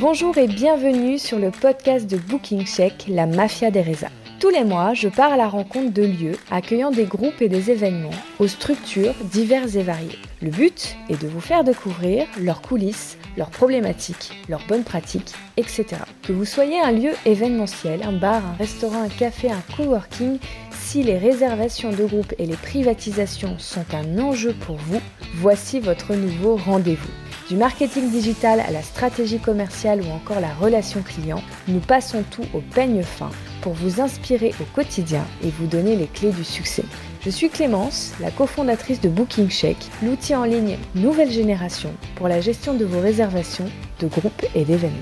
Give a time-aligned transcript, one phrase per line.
[0.00, 4.12] Bonjour et bienvenue sur le podcast de Booking Check, la mafia des résas.
[4.38, 7.72] Tous les mois, je pars à la rencontre de lieux accueillant des groupes et des
[7.72, 10.18] événements aux structures diverses et variées.
[10.40, 15.86] Le but est de vous faire découvrir leurs coulisses, leurs problématiques, leurs bonnes pratiques, etc.
[16.22, 20.38] Que vous soyez un lieu événementiel, un bar, un restaurant, un café, un coworking,
[20.70, 25.00] si les réservations de groupe et les privatisations sont un enjeu pour vous,
[25.34, 27.27] voici votre nouveau rendez-vous.
[27.48, 32.44] Du marketing digital à la stratégie commerciale ou encore la relation client, nous passons tout
[32.52, 33.30] au peigne fin
[33.62, 36.84] pour vous inspirer au quotidien et vous donner les clés du succès.
[37.22, 42.42] Je suis Clémence, la cofondatrice de Booking Check, l'outil en ligne nouvelle génération pour la
[42.42, 43.70] gestion de vos réservations
[44.00, 44.98] de groupes et d'événements.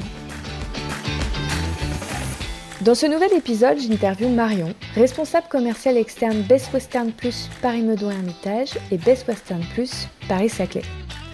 [2.82, 8.78] Dans ce nouvel épisode, j'interviewe Marion, responsable commercial externe Best Western Plus Paris Meudon Hermitage
[8.92, 10.82] et Best Western Plus Paris Saclay.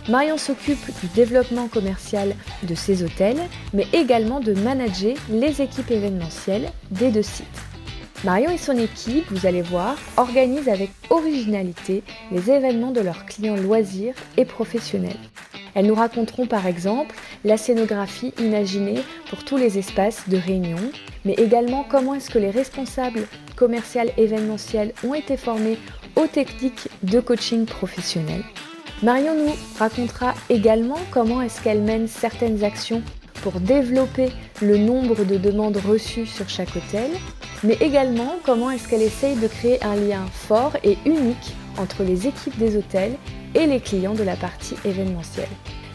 [0.09, 2.34] Marion s'occupe du développement commercial
[2.65, 3.41] de ses hôtels,
[3.73, 7.47] mais également de manager les équipes événementielles des deux sites.
[8.25, 13.56] Marion et son équipe, vous allez voir, organisent avec originalité les événements de leurs clients
[13.56, 15.19] loisirs et professionnels.
[15.75, 20.78] Elles nous raconteront par exemple la scénographie imaginée pour tous les espaces de réunion,
[21.25, 25.78] mais également comment est-ce que les responsables commerciaux événementiels ont été formés
[26.16, 28.42] aux techniques de coaching professionnel.
[29.03, 33.03] Marion nous racontera également comment est-ce qu'elle mène certaines actions
[33.42, 34.28] pour développer
[34.61, 37.11] le nombre de demandes reçues sur chaque hôtel,
[37.64, 42.28] mais également comment est-ce qu'elle essaye de créer un lien fort et unique entre les
[42.28, 43.17] équipes des hôtels
[43.56, 45.48] et les clients de la partie événementielle.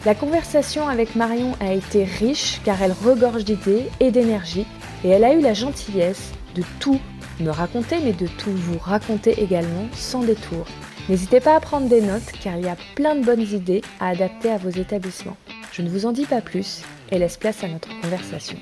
[0.04, 4.66] La conversation avec Marion a été riche car elle regorge d'idées et d'énergie
[5.02, 7.00] et elle a eu la gentillesse de tout
[7.40, 10.66] me raconter mais de tout vous raconter également sans détour.
[11.08, 14.08] N'hésitez pas à prendre des notes car il y a plein de bonnes idées à
[14.10, 15.38] adapter à vos établissements.
[15.72, 18.58] Je ne vous en dis pas plus et laisse place à notre conversation.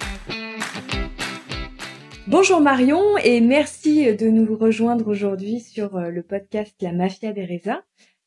[2.28, 7.44] Bonjour Marion et merci de nous rejoindre aujourd'hui sur euh, le podcast La Mafia des
[7.44, 7.82] Résas.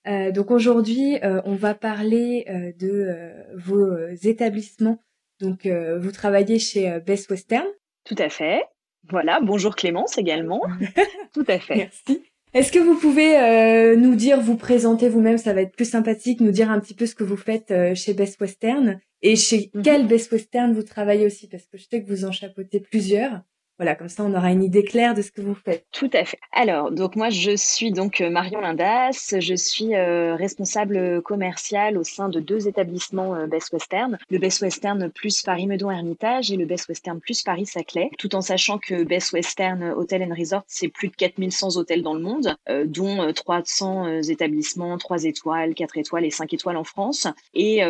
[0.05, 2.45] Euh, donc aujourd'hui, euh, on va parler
[2.77, 5.01] de vos établissements.
[5.39, 7.67] Donc vous travaillez chez Best Western.
[8.03, 8.65] Tout à fait.
[9.09, 10.61] Voilà, bonjour Clémence également.
[11.33, 11.75] Tout à fait.
[11.75, 12.28] Merci.
[12.53, 16.41] Est-ce que vous pouvez euh, nous dire, vous présenter vous-même, ça va être plus sympathique,
[16.41, 19.69] nous dire un petit peu ce que vous faites euh, chez Best Western et chez
[19.73, 19.81] mhm.
[19.83, 23.41] quel Best Western vous travaillez aussi, parce que je sais que vous en chapeautez plusieurs.
[23.79, 25.85] Voilà, comme ça, on aura une idée claire de ce que vous faites.
[25.93, 26.37] Tout à fait.
[26.51, 29.35] Alors, donc moi, je suis donc euh, Marion Lindas.
[29.39, 34.61] Je suis euh, responsable commercial au sein de deux établissements euh, Best Western, le Best
[34.61, 38.79] Western plus Paris Meudon Hermitage et le Best Western plus Paris Saclay, tout en sachant
[38.79, 43.31] que Best Western Hotel and Resort, c'est plus de 4100 hôtels dans le monde, dont
[43.31, 47.81] 300 établissements, 3 étoiles, 4 étoiles et 5 étoiles en France, et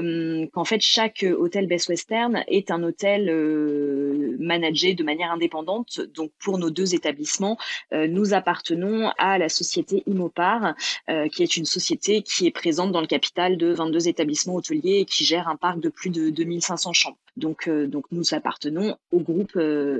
[0.54, 5.79] qu'en fait, chaque hôtel Best Western est un hôtel managé de manière indépendante
[6.14, 7.58] donc pour nos deux établissements,
[7.94, 10.76] euh, nous appartenons à la société Imopar,
[11.10, 15.00] euh, qui est une société qui est présente dans le capital de 22 établissements hôteliers
[15.00, 17.18] et qui gère un parc de plus de 2500 chambres.
[17.38, 19.58] Donc, euh, donc nous appartenons au groupe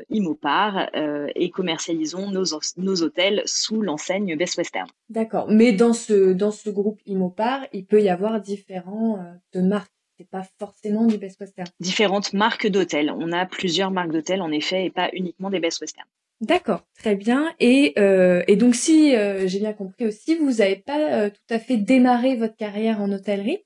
[0.10, 0.90] Imopar
[1.36, 4.88] et commercialisons nos, hôtels sous l'enseigne Best Western.
[5.10, 5.48] D'accord.
[5.50, 9.20] Mais dans ce, dans ce groupe Imopar, il peut y avoir différentes
[9.56, 11.68] marques c'est pas forcément du Best Western.
[11.80, 13.10] Différentes marques d'hôtels.
[13.18, 16.06] On a plusieurs marques d'hôtels en effet et pas uniquement des Best Western.
[16.42, 17.54] D'accord, très bien.
[17.60, 21.54] Et, euh, et donc si euh, j'ai bien compris aussi, vous n'avez pas euh, tout
[21.54, 23.60] à fait démarré votre carrière en hôtellerie.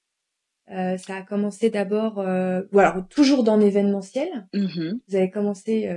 [0.67, 4.47] ça a commencé d'abord, ou alors toujours dans l'événementiel.
[4.53, 4.99] Mm-hmm.
[5.07, 5.89] Vous avez commencé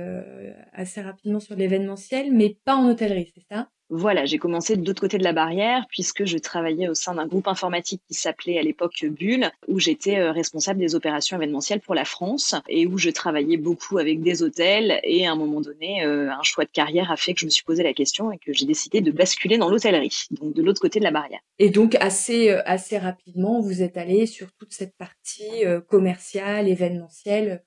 [0.73, 3.69] assez rapidement sur l'événementiel, mais pas en hôtellerie, c'est ça?
[3.89, 7.25] Voilà, j'ai commencé de l'autre côté de la barrière puisque je travaillais au sein d'un
[7.25, 11.95] groupe informatique qui s'appelait à l'époque Bulle, où j'étais euh, responsable des opérations événementielles pour
[11.95, 14.99] la France et où je travaillais beaucoup avec des hôtels.
[15.03, 17.49] Et à un moment donné, euh, un choix de carrière a fait que je me
[17.49, 20.81] suis posé la question et que j'ai décidé de basculer dans l'hôtellerie, donc de l'autre
[20.81, 21.39] côté de la barrière.
[21.57, 27.63] Et donc assez euh, assez rapidement, vous êtes allé sur toute cette partie commerciale, événementielle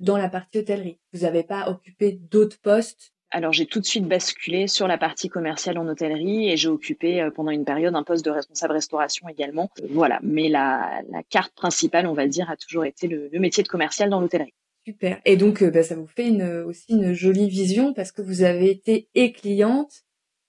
[0.00, 0.98] dans la partie hôtellerie.
[1.12, 5.28] Vous n'avez pas occupé d'autres postes alors j'ai tout de suite basculé sur la partie
[5.28, 9.28] commerciale en hôtellerie et j'ai occupé euh, pendant une période un poste de responsable restauration
[9.28, 9.70] également.
[9.80, 13.68] Euh, voilà, mais la, carte principale, on va dire, a toujours été le, métier de
[13.68, 14.54] commercial dans l'hôtellerie.
[14.86, 15.20] Super.
[15.24, 16.30] Et donc euh, bah, ça vous fait
[16.62, 20.02] aussi une jolie vision parce que vous avez été et cliente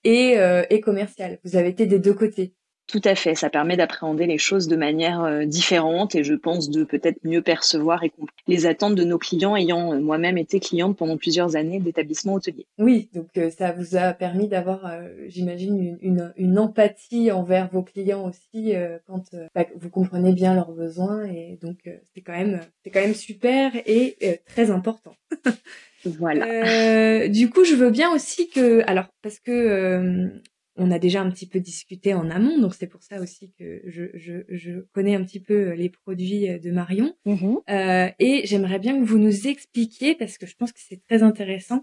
[0.04, 1.40] et commerciale.
[1.44, 2.54] Vous avez été des deux côtés.
[2.86, 6.70] Tout à fait, ça permet d'appréhender les choses de manière euh, différente et je pense
[6.70, 10.60] de peut-être mieux percevoir et comprendre les attentes de nos clients ayant euh, moi-même été
[10.60, 12.66] cliente pendant plusieurs années d'établissements hôteliers.
[12.78, 14.88] Oui, donc euh, ça vous a permis d'avoir,
[15.26, 18.72] j'imagine, une, une, empathie envers vos clients aussi
[19.06, 21.78] quand bah, vous comprenez bien leurs besoins et donc
[22.14, 25.14] c'est quand même c'est quand même super et très important.
[26.04, 27.28] voilà.
[27.28, 30.30] du coup, je veux bien aussi que, alors parce que
[30.76, 33.82] on a déjà un petit peu discuté en amont, donc c'est pour ça aussi que
[33.86, 37.14] je, je, je, connais un petit peu les produits de Marion.
[37.26, 37.56] Mm-hmm.
[37.70, 41.22] Euh, et j'aimerais bien que vous nous expliquiez, parce que je pense que c'est très
[41.22, 41.82] intéressant,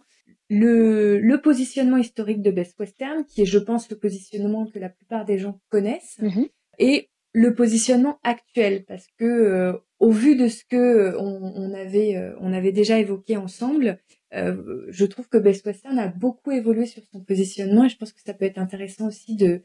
[0.49, 4.89] le, le positionnement historique de Best Western, qui est, je pense, le positionnement que la
[4.89, 6.49] plupart des gens connaissent, mm-hmm.
[6.79, 11.15] et le positionnement actuel, parce que euh, au vu de ce que
[11.73, 13.99] avait, euh, on avait déjà évoqué ensemble,
[14.33, 18.11] euh, je trouve que Best Western a beaucoup évolué sur son positionnement et je pense
[18.11, 19.61] que ça peut être intéressant aussi de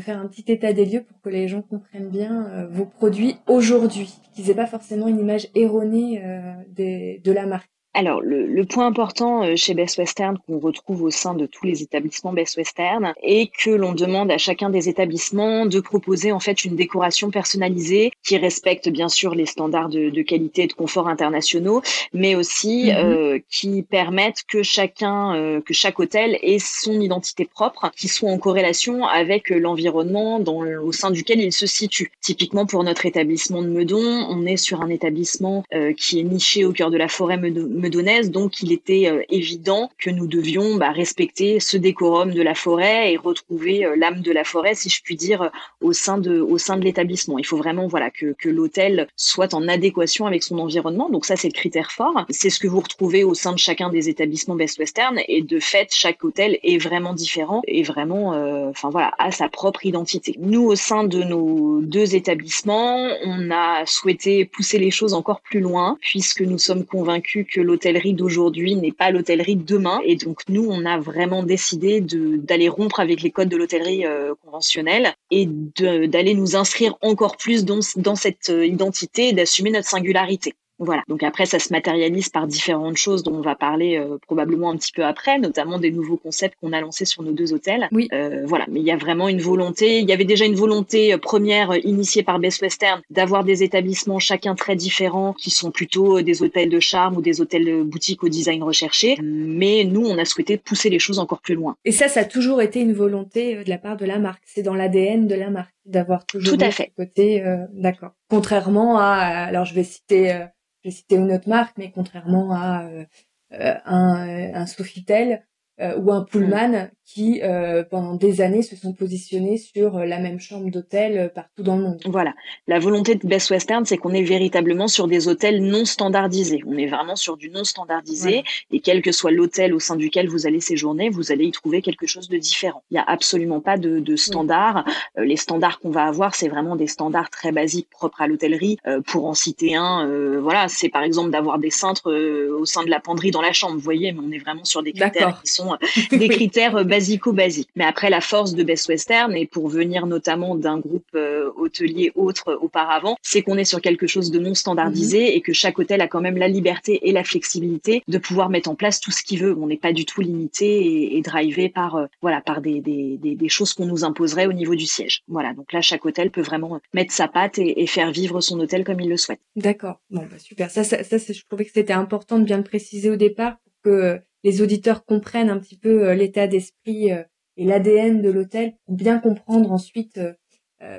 [0.00, 3.36] faire un petit état des lieux pour que les gens comprennent bien euh, vos produits
[3.48, 7.70] aujourd'hui, qu'ils aient pas forcément une image erronée euh, de la marque.
[7.96, 11.64] Alors, le, le, point important euh, chez Best Western qu'on retrouve au sein de tous
[11.64, 16.40] les établissements Best Western est que l'on demande à chacun des établissements de proposer en
[16.40, 20.72] fait une décoration personnalisée qui respecte bien sûr les standards de, de qualité et de
[20.72, 21.82] confort internationaux,
[22.12, 22.96] mais aussi mhm.
[22.96, 28.30] euh, qui permettent que chacun, euh, que chaque hôtel ait son identité propre, qui soit
[28.30, 32.10] en corrélation avec l'environnement dans, au sein duquel il se situe.
[32.20, 35.62] Typiquement pour notre établissement de Meudon, on est sur un établissement
[35.96, 40.10] qui est niché au cœur de la forêt Meudon donc il était euh, évident que
[40.10, 44.44] nous devions bah, respecter ce décorum de la forêt et retrouver euh, l'âme de la
[44.44, 45.48] forêt, si je puis dire, euh,
[45.80, 47.38] au sein de, l'établissement.
[47.38, 51.08] Il faut vraiment voilà que, l'hôtel soit en adéquation avec son environnement.
[51.08, 52.26] Donc ça, c'est le critère fort.
[52.30, 55.18] C'est ce que vous retrouvez au sein de chacun des établissements Best Western.
[55.28, 58.30] Et de fait, chaque hôtel est vraiment différent et vraiment,
[58.68, 60.34] enfin voilà, a sa propre identité.
[60.38, 65.60] Nous, au sein de nos deux établissements, on a souhaité pousser les choses encore plus
[65.60, 70.00] loin puisque nous sommes convaincus que l'hôtellerie d'aujourd'hui n'est pas l'hôtellerie de demain.
[70.04, 74.34] Et donc nous, on a vraiment décidé d'aller rompre avec les codes de l'hôtellerie euh,
[74.44, 79.88] conventionnelle et d'aller nous inscrire encore plus dans, dans cette euh, identité et d'assumer notre
[79.88, 80.54] singularité.
[80.78, 81.02] Voilà.
[81.08, 84.76] Donc après, ça se matérialise par différentes choses dont on va parler euh, probablement un
[84.76, 87.88] petit peu après, notamment des nouveaux concepts qu'on a lancés sur nos deux hôtels.
[87.92, 88.08] Oui.
[88.12, 88.66] Euh, voilà.
[88.68, 90.00] Mais il y a vraiment une volonté.
[90.00, 93.62] Il y avait déjà une volonté euh, première euh, initiée par Best Western d'avoir des
[93.62, 98.24] établissements chacun très différents, qui sont plutôt des hôtels de charme ou des hôtels boutiques
[98.24, 99.16] au design recherché.
[99.22, 101.76] Mais nous, on a souhaité pousser les choses encore plus loin.
[101.84, 104.42] Et ça, ça a toujours été une volonté de la part de la marque.
[104.44, 106.92] C'est dans l'ADN de la marque d'avoir toujours Tout à fait.
[106.96, 107.44] côté.
[107.72, 108.12] D'accord.
[108.28, 110.46] Contrairement à, alors je vais citer
[110.84, 113.04] je vais citer une autre marque, mais contrairement à euh,
[113.52, 115.46] euh, un, un Sofitel,
[115.80, 120.18] euh, ou un Pullman qui, euh, pendant des années, se sont positionnés sur euh, la
[120.18, 122.02] même chambre d'hôtel partout dans le monde.
[122.06, 122.34] Voilà.
[122.66, 126.62] La volonté de Best Western, c'est qu'on est véritablement sur des hôtels non standardisés.
[126.66, 128.42] On est vraiment sur du non standardisé.
[128.70, 131.82] Et quel que soit l'hôtel au sein duquel vous allez séjourner, vous allez y trouver
[131.82, 132.82] quelque chose de différent.
[132.90, 134.84] Il n'y a absolument pas de, de standards.
[135.16, 138.78] les standards qu'on va avoir, c'est vraiment des standards très basiques propres à l'hôtellerie.
[139.06, 143.00] pour en citer un, voilà, c'est par exemple d'avoir des cintres au sein de la
[143.00, 143.74] penderie dans la chambre.
[143.74, 145.76] Vous voyez, mais on est vraiment sur des critères qui sont
[146.10, 147.70] des critères euh, basico-basiques.
[147.76, 152.12] Mais après, la force de Best Western, et pour venir notamment d'un groupe euh, hôtelier
[152.14, 155.36] autre auparavant, c'est qu'on est sur quelque chose de non standardisé mhm.
[155.36, 158.70] et que chaque hôtel a quand même la liberté et la flexibilité de pouvoir mettre
[158.70, 159.56] en place tout ce qu'il veut.
[159.58, 163.48] On n'est pas du tout limité et, drivé par euh, voilà par des, des, des,
[163.48, 165.22] choses qu'on nous imposerait au niveau du siège.
[165.28, 168.84] Voilà, donc là, chaque hôtel peut vraiment mettre sa patte et, faire vivre son hôtel
[168.84, 169.40] comme il le souhaite.
[169.56, 170.00] D'accord.
[170.10, 170.70] Bon, bah super.
[170.70, 173.92] Ça, ça, ça je trouvais que c'était important de bien le préciser au départ pour
[173.92, 177.22] que les auditeurs comprennent un petit peu euh, l'état d'esprit euh,
[177.56, 180.34] et l'ADN de l'hôtel pour bien comprendre ensuite euh,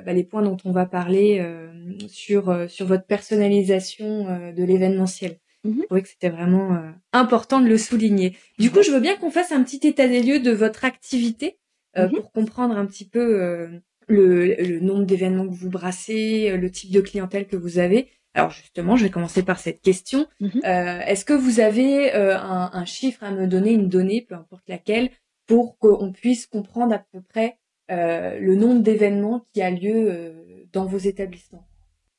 [0.02, 1.40] bah, les points dont on va parler
[2.08, 5.38] sur sur votre personnalisation de l'événementiel.
[5.62, 5.76] Mhm.
[5.76, 8.36] Je trouvais que c'était vraiment important de le souligner.
[8.58, 11.58] Du coup, je veux bien qu'on fasse un petit état des lieux de votre activité
[11.96, 12.10] mhm.
[12.10, 13.68] pour comprendre un petit peu
[14.08, 18.08] le, le, nombre d'événements que vous brassez, le type de clientèle que vous avez.
[18.36, 20.26] Alors justement, je vais commencer par cette question.
[20.40, 20.60] Mhm.
[20.64, 24.68] Euh, est-ce que vous avez euh, un, chiffre à me donner, une donnée, peu importe
[24.68, 25.10] laquelle,
[25.46, 27.58] pour qu'on puisse comprendre à peu près
[27.90, 31.66] euh, le nombre d'événements qui a lieu dans vos établissements?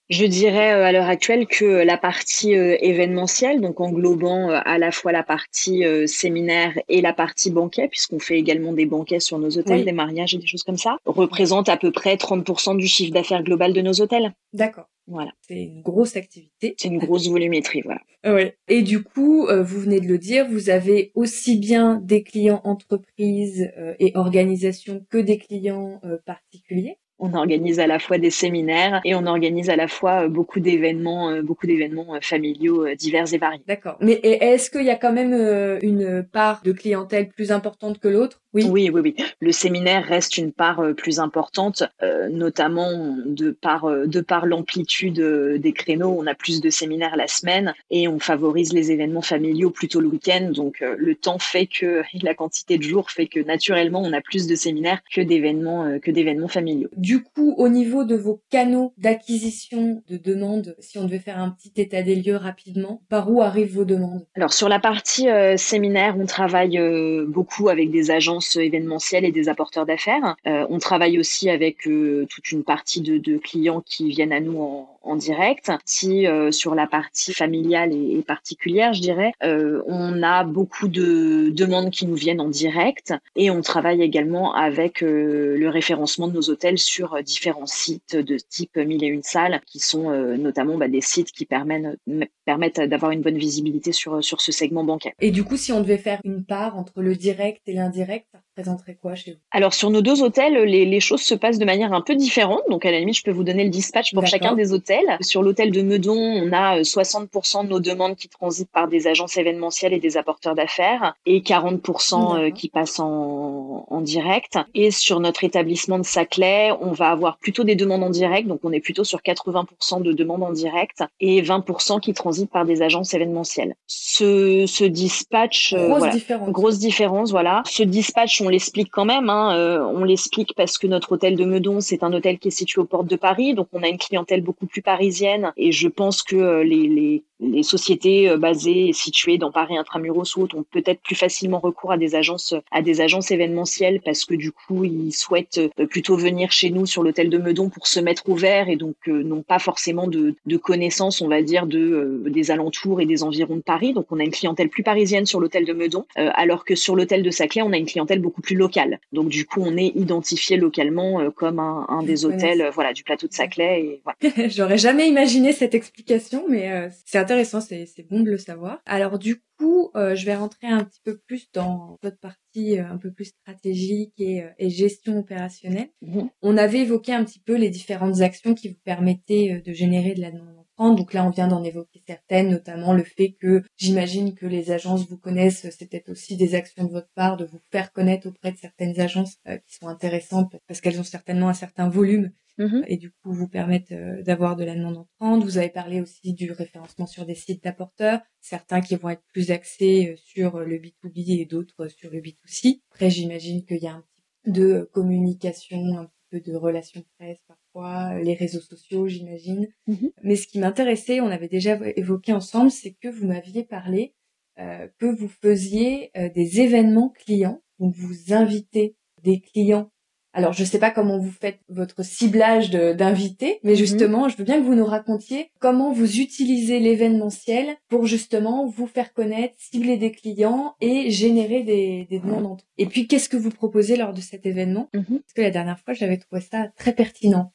[0.09, 5.23] Je dirais à l'heure actuelle que la partie événementielle, donc englobant à la fois la
[5.23, 9.91] partie séminaire et la partie banquet, puisqu'on fait également des banquets sur nos hôtels, des
[9.91, 13.73] mariages et des choses comme ça, représente à peu près 30% du chiffre d'affaires global
[13.73, 14.33] de nos hôtels.
[14.53, 14.87] D'accord.
[15.07, 15.31] Voilà.
[15.41, 16.75] C'est une grosse activité.
[16.77, 18.01] C'est une grosse volumétrie, voilà.
[18.25, 18.57] Ouais.
[18.67, 22.59] Et du coup, euh, vous venez de le dire, vous avez aussi bien des clients
[22.65, 26.97] entreprises euh, et organisations que des clients euh, particuliers.
[27.19, 31.41] On organise à la fois des séminaires et on organise à la fois beaucoup d'événements,
[31.41, 33.63] beaucoup d'événements familiaux divers et variés.
[33.67, 33.97] D'accord.
[34.01, 35.33] Mais est-ce qu'il y a quand même
[35.81, 38.41] une part de clientèle plus importante que l'autre?
[38.63, 38.89] Oui.
[38.89, 39.25] oui, oui, oui.
[39.39, 41.83] Le séminaire reste une part plus importante,
[42.31, 46.15] notamment de par de par l'amplitude des créneaux.
[46.17, 50.07] On a plus de séminaires la semaine et on favorise les événements familiaux plutôt le
[50.07, 50.51] week-end.
[50.53, 54.47] Donc le temps fait que la quantité de jours fait que naturellement on a plus
[54.47, 56.89] de séminaires que d'événements que d'événements familiaux.
[56.95, 61.49] Du coup, au niveau de vos canaux d'acquisition de demandes, si on devait faire un
[61.49, 64.25] petit état des lieux rapidement, par où arrivent vos demandes?
[64.35, 66.79] Alors sur la partie séminaire, on travaille
[67.27, 70.35] beaucoup avec des agences événementielles et des apporteurs d'affaires.
[70.45, 74.96] on travaille aussi avec toute une partie de, de clients qui viennent à nous en,
[75.07, 75.71] en direct.
[75.85, 81.49] Si euh, sur la partie familiale et, particulière, je dirais, euh, on a beaucoup de
[81.49, 86.33] demandes qui nous viennent en direct et on travaille également avec euh, le référencement de
[86.33, 90.87] nos hôtels sur différents sites de type mille et une salles, qui sont notamment bah,
[90.87, 91.97] des sites qui permettent,
[92.45, 95.13] permettent d'avoir une bonne visibilité sur, sur ce segment bancaire.
[95.19, 98.27] Et du coup, si on devait faire une part entre le direct et l'indirect,
[98.63, 99.37] ça représenterait quoi chez vous?
[99.51, 102.61] Alors sur nos deux hôtels, les, les choses se passent de manière un peu différente.
[102.69, 105.17] Donc à la limite, je peux vous donner le dispatch pour chacun des hôtels.
[105.21, 109.07] Sur l'hôtel de Meudon, on a 60% euh, de nos demandes qui transitent par des
[109.07, 114.57] agences événementielles et des apporteurs d'affaires et 40% euh, qui passent en, en, direct.
[114.73, 118.59] Et sur notre établissement de Saclay, on va avoir plutôt des demandes en direct, donc
[118.63, 122.81] on est plutôt sur 80% de demandes en direct et 20% qui transitent par des
[122.81, 123.75] agences événementielles.
[123.87, 126.49] Ce, ce dispatch, euh, grosse, différence.
[126.49, 127.63] grosse différence, voilà.
[127.65, 129.29] Ce dispatch, on l'explique quand même.
[129.29, 132.81] Hein, on l'explique parce que notre hôtel de Meudon, c'est un hôtel qui est situé
[132.81, 136.23] aux portes de Paris, donc on a une clientèle beaucoup plus parisienne et je pense
[136.23, 140.57] que euh, les, les, les sociétés euh, basées et situées dans Paris intramuros ou autres
[140.57, 144.51] ont peut-être plus facilement recours à des agences à des agences événementielles parce que du
[144.51, 148.27] coup ils souhaitent euh, plutôt venir chez nous sur l'hôtel de Meudon pour se mettre
[148.29, 153.01] ouvert et donc n'ont pas forcément de, de connaissances on va dire de des alentours
[153.01, 155.73] et des environs de Paris donc on a une clientèle plus parisienne sur l'hôtel de
[155.73, 159.29] Meudon alors que sur l'hôtel de Saclay on a une clientèle beaucoup plus locale donc
[159.29, 163.33] du coup on est identifié localement comme un, un des hôtels voilà du plateau de
[163.33, 164.49] Saclay et voilà.
[164.49, 168.79] J'aurais jamais imaginé cette explication, mais euh, c'est intéressant, c'est bon de le savoir.
[168.85, 172.87] Alors du coup, euh, je vais rentrer un petit peu plus dans votre partie euh,
[172.87, 175.89] un peu plus stratégique et, et gestion opérationnelle.
[176.01, 176.29] Mhm.
[176.41, 180.21] On avait évoqué un petit peu les différentes actions qui vous permettaient de générer de
[180.21, 184.45] la demande donc là, on vient d'en évoquer certaines, notamment le fait que j'imagine que
[184.45, 185.67] les agences vous connaissent.
[185.69, 188.99] C'est peut-être aussi des actions de votre part de vous faire connaître auprès de certaines
[188.99, 193.33] agences qui sont intéressantes parce qu'elles ont certainement un certain volume Mmh et du coup
[193.33, 195.43] vous permettent euh, d'avoir de la demande entrante.
[195.43, 199.51] Vous avez parlé aussi du référencement sur des sites d'apporteurs, certains qui vont être plus
[199.51, 202.81] axés euh, sur le B2B et d'autres sur le B2C.
[202.91, 207.03] Après, j'imagine qu'il y a un petit peu de communication, un petit peu de relations
[207.19, 209.67] presse parfois, les réseaux sociaux, j'imagine.
[209.87, 214.13] Mmh Mais ce qui m'intéressait, on avait déjà évoqué ensemble, c'est que vous m'aviez parlé
[214.59, 219.91] euh, que vous faisiez des événements clients, donc vous invitez des clients
[220.33, 223.77] alors, je ne sais pas comment vous faites votre ciblage d'invités, mais mhm.
[223.77, 228.85] justement, je veux bien que vous nous racontiez comment vous utilisez l'événementiel pour justement vous
[228.85, 232.61] faire connaître, cibler des clients et générer des, des demandes.
[232.77, 234.89] Et puis, qu'est-ce que vous proposez lors de cet événement?
[234.93, 235.05] Mhm.
[235.05, 237.51] Parce que la dernière fois, j'avais trouvé ça très pertinent.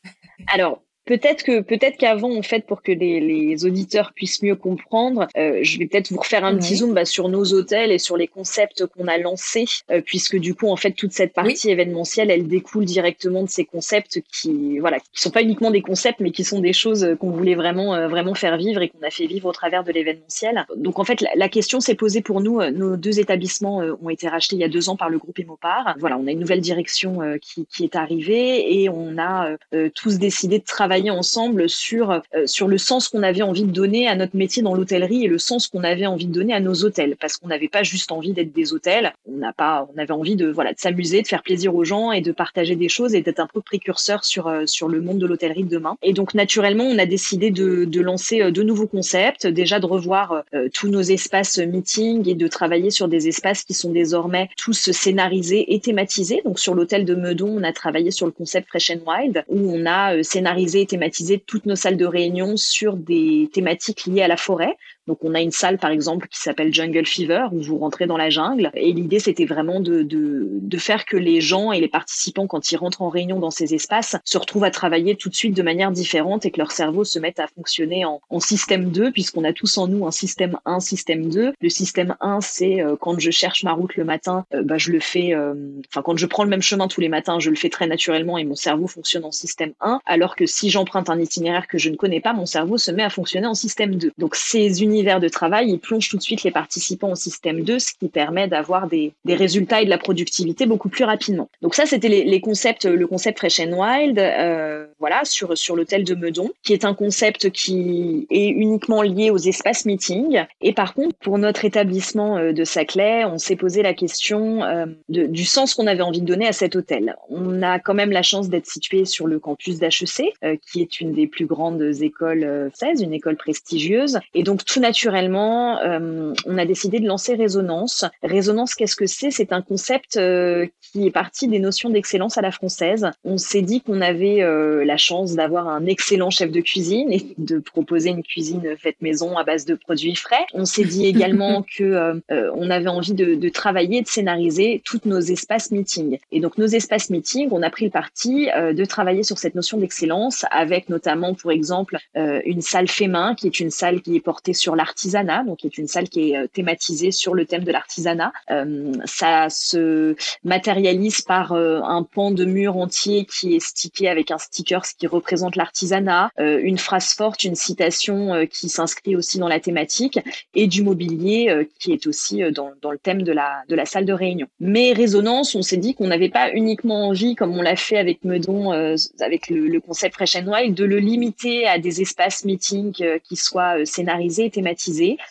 [0.52, 5.26] Alors, Peut-être que peut-être qu'avant en fait pour que les, les, auditeurs puissent mieux comprendre,
[5.36, 8.16] euh, je vais peut-être vous refaire un petit zoom bah, sur nos hôtels et sur
[8.16, 12.30] les concepts qu'on a lancés, euh, puisque du coup en fait toute cette partie événementielle
[12.30, 16.30] elle découle directement de ces concepts qui voilà qui sont pas uniquement des concepts mais
[16.30, 19.26] qui sont des choses qu'on voulait vraiment euh, vraiment faire vivre et qu'on a fait
[19.26, 20.66] vivre au travers de l'événementiel.
[20.76, 22.62] Donc en fait la, la question s'est posée pour nous.
[22.70, 25.96] Nos deux établissements ont été rachetés il y a deux ans par le groupe Emopar.
[25.98, 29.56] Voilà on a une nouvelle direction qui, qui est arrivée et on a
[29.94, 34.08] tous décidé de travailler ensemble sur euh, sur le sens qu'on avait envie de donner
[34.08, 36.84] à notre métier dans l'hôtellerie et le sens qu'on avait envie de donner à nos
[36.84, 40.12] hôtels parce qu'on n'avait pas juste envie d'être des hôtels, on n'a pas on avait
[40.12, 43.14] envie de voilà de s'amuser, de faire plaisir aux gens et de partager des choses
[43.14, 45.96] et d'être un peu précurseur sur euh, sur le monde de l'hôtellerie de demain.
[46.02, 50.44] Et donc naturellement, on a décidé de lancer euh, de nouveaux concepts, déjà de revoir
[50.74, 55.74] tous nos espaces meeting et de travailler sur des espaces qui sont désormais tous scénarisés
[55.74, 56.42] et thématisés.
[56.44, 59.72] Donc sur l'hôtel de Meudon, on a travaillé sur le concept Fresh and Wild où
[59.72, 64.36] on a scénarisé thématiser toutes nos salles de réunion sur des thématiques liées à la
[64.36, 64.76] forêt.
[65.06, 68.16] Donc on a une salle par exemple qui s'appelle Jungle Fever où vous rentrez dans
[68.16, 71.88] la jungle et l'idée c'était vraiment de, de, de, faire que les gens et les
[71.88, 75.34] participants quand ils rentrent en réunion dans ces espaces se retrouvent à travailler tout de
[75.34, 78.90] suite de manière différente et que leur cerveau se mette à fonctionner en, en système
[78.90, 81.52] 2 puisqu'on a tous en nous un système 1, système 2.
[81.60, 84.92] Le système 1 c'est euh, quand je cherche ma route le matin, euh, bah, je
[84.92, 85.54] le fais, euh,
[85.88, 88.38] enfin quand je prends le même chemin tous les matins, je le fais très naturellement
[88.38, 91.90] et mon cerveau fonctionne en système 1 alors que si j'emprunte un itinéraire que je
[91.90, 94.12] ne connais pas, mon cerveau se met à fonctionner en système 2.
[94.18, 97.78] Donc ces univers de travail, il plonge tout de suite les participants au système 2,
[97.78, 101.48] ce qui permet d'avoir des, résultats et de la productivité beaucoup plus rapidement.
[101.62, 106.04] Donc ça, c'était les, concepts, le concept Fresh and Wild, euh, voilà, sur sur l'hôtel
[106.04, 110.44] de Meudon, qui est un concept qui est uniquement lié aux espaces meeting.
[110.60, 114.86] Et par contre, pour notre établissement euh, de Saclay, on s'est posé la question euh,
[115.08, 117.16] du sens qu'on avait envie de donner à cet hôtel.
[117.30, 120.34] On a quand même la chance d'être situé sur le campus d'HEC,
[120.70, 125.78] qui est une des plus grandes écoles 16, une école prestigieuse, et donc tout naturellement
[125.78, 128.04] euh, on a décidé de lancer Résonance.
[128.22, 129.30] Résonance, qu'est-ce que c'est?
[129.30, 133.10] C'est un concept euh, qui est parti des notions d'excellence à la française.
[133.24, 137.34] On s'est dit qu'on avait euh, la chance d'avoir un excellent chef de cuisine et
[137.38, 140.44] de proposer une cuisine faite maison à base de produits frais.
[140.52, 142.20] On s'est dit également que
[142.54, 146.18] on avait envie de, de, travailler, de scénariser tous nos espaces meeting.
[146.32, 149.78] Et donc nos espaces meeting, on a pris le parti de travailler sur cette notion
[149.78, 154.20] d'excellence avec notamment, pour exemple, une salle fait main qui est une salle qui est
[154.20, 157.64] portée sur l'artisanat donc qui est une salle qui est euh, thématisée sur le thème
[157.64, 158.32] de l'artisanat.
[158.50, 164.30] Euh, ça se matérialise par euh, un pan de mur entier qui est stické avec
[164.30, 169.60] un sticker qui représente l'artisanat, une phrase forte, une citation qui s'inscrit aussi dans la
[169.60, 170.18] thématique
[170.54, 174.46] et du mobilier qui est aussi dans, le thème de la, salle de réunion.
[174.60, 178.24] Mais résonance, on s'est dit qu'on n'avait pas uniquement envie, comme on l'a fait avec
[178.24, 178.72] Meudon,
[179.20, 183.84] avec le, concept Fresh and Wild, de le limiter à des espaces meeting qui soient
[183.84, 184.61] scénarisés et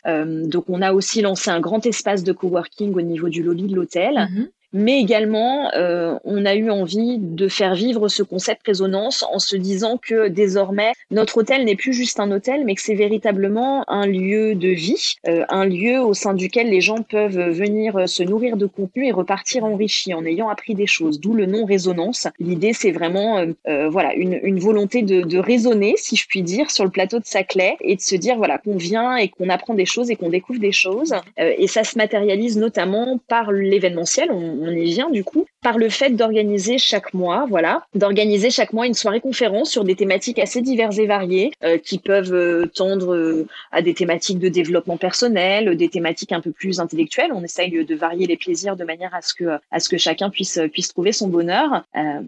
[0.05, 3.63] euh, donc on a aussi lancé un grand espace de coworking au niveau du lobby
[3.63, 4.29] de l'hôtel.
[4.31, 9.39] Mhm mais également euh, on a eu envie de faire vivre ce concept résonance en
[9.39, 13.89] se disant que désormais notre hôtel n'est plus juste un hôtel, mais que c'est véritablement
[13.89, 18.23] un lieu de vie, euh, un lieu au sein duquel les gens peuvent venir se
[18.23, 21.19] nourrir de contenu et repartir enrichis en ayant appris des choses.
[21.19, 22.27] D'où le nom résonance.
[22.39, 26.41] L'idée c'est vraiment euh, euh voilà une, une volonté de, de, résonner, si je puis
[26.41, 29.49] dire, sur le plateau de Saclay et de se dire voilà qu'on vient et qu'on
[29.49, 31.13] apprend des choses et qu'on découvre des choses.
[31.39, 34.31] Euh, et ça se matérialise notamment par l'événementiel.
[34.61, 38.87] On y vient du coup par le fait d'organiser chaque mois, voilà, d'organiser chaque mois
[38.87, 43.13] une soirée conférence sur des thématiques assez diverses et variées, euh, qui peuvent euh, tendre
[43.13, 47.31] euh, à des thématiques de développement personnel, des thématiques un peu plus intellectuelles.
[47.33, 50.29] On essaye de varier les plaisirs de manière à ce que à ce que chacun
[50.29, 51.83] puisse puisse trouver son bonheur.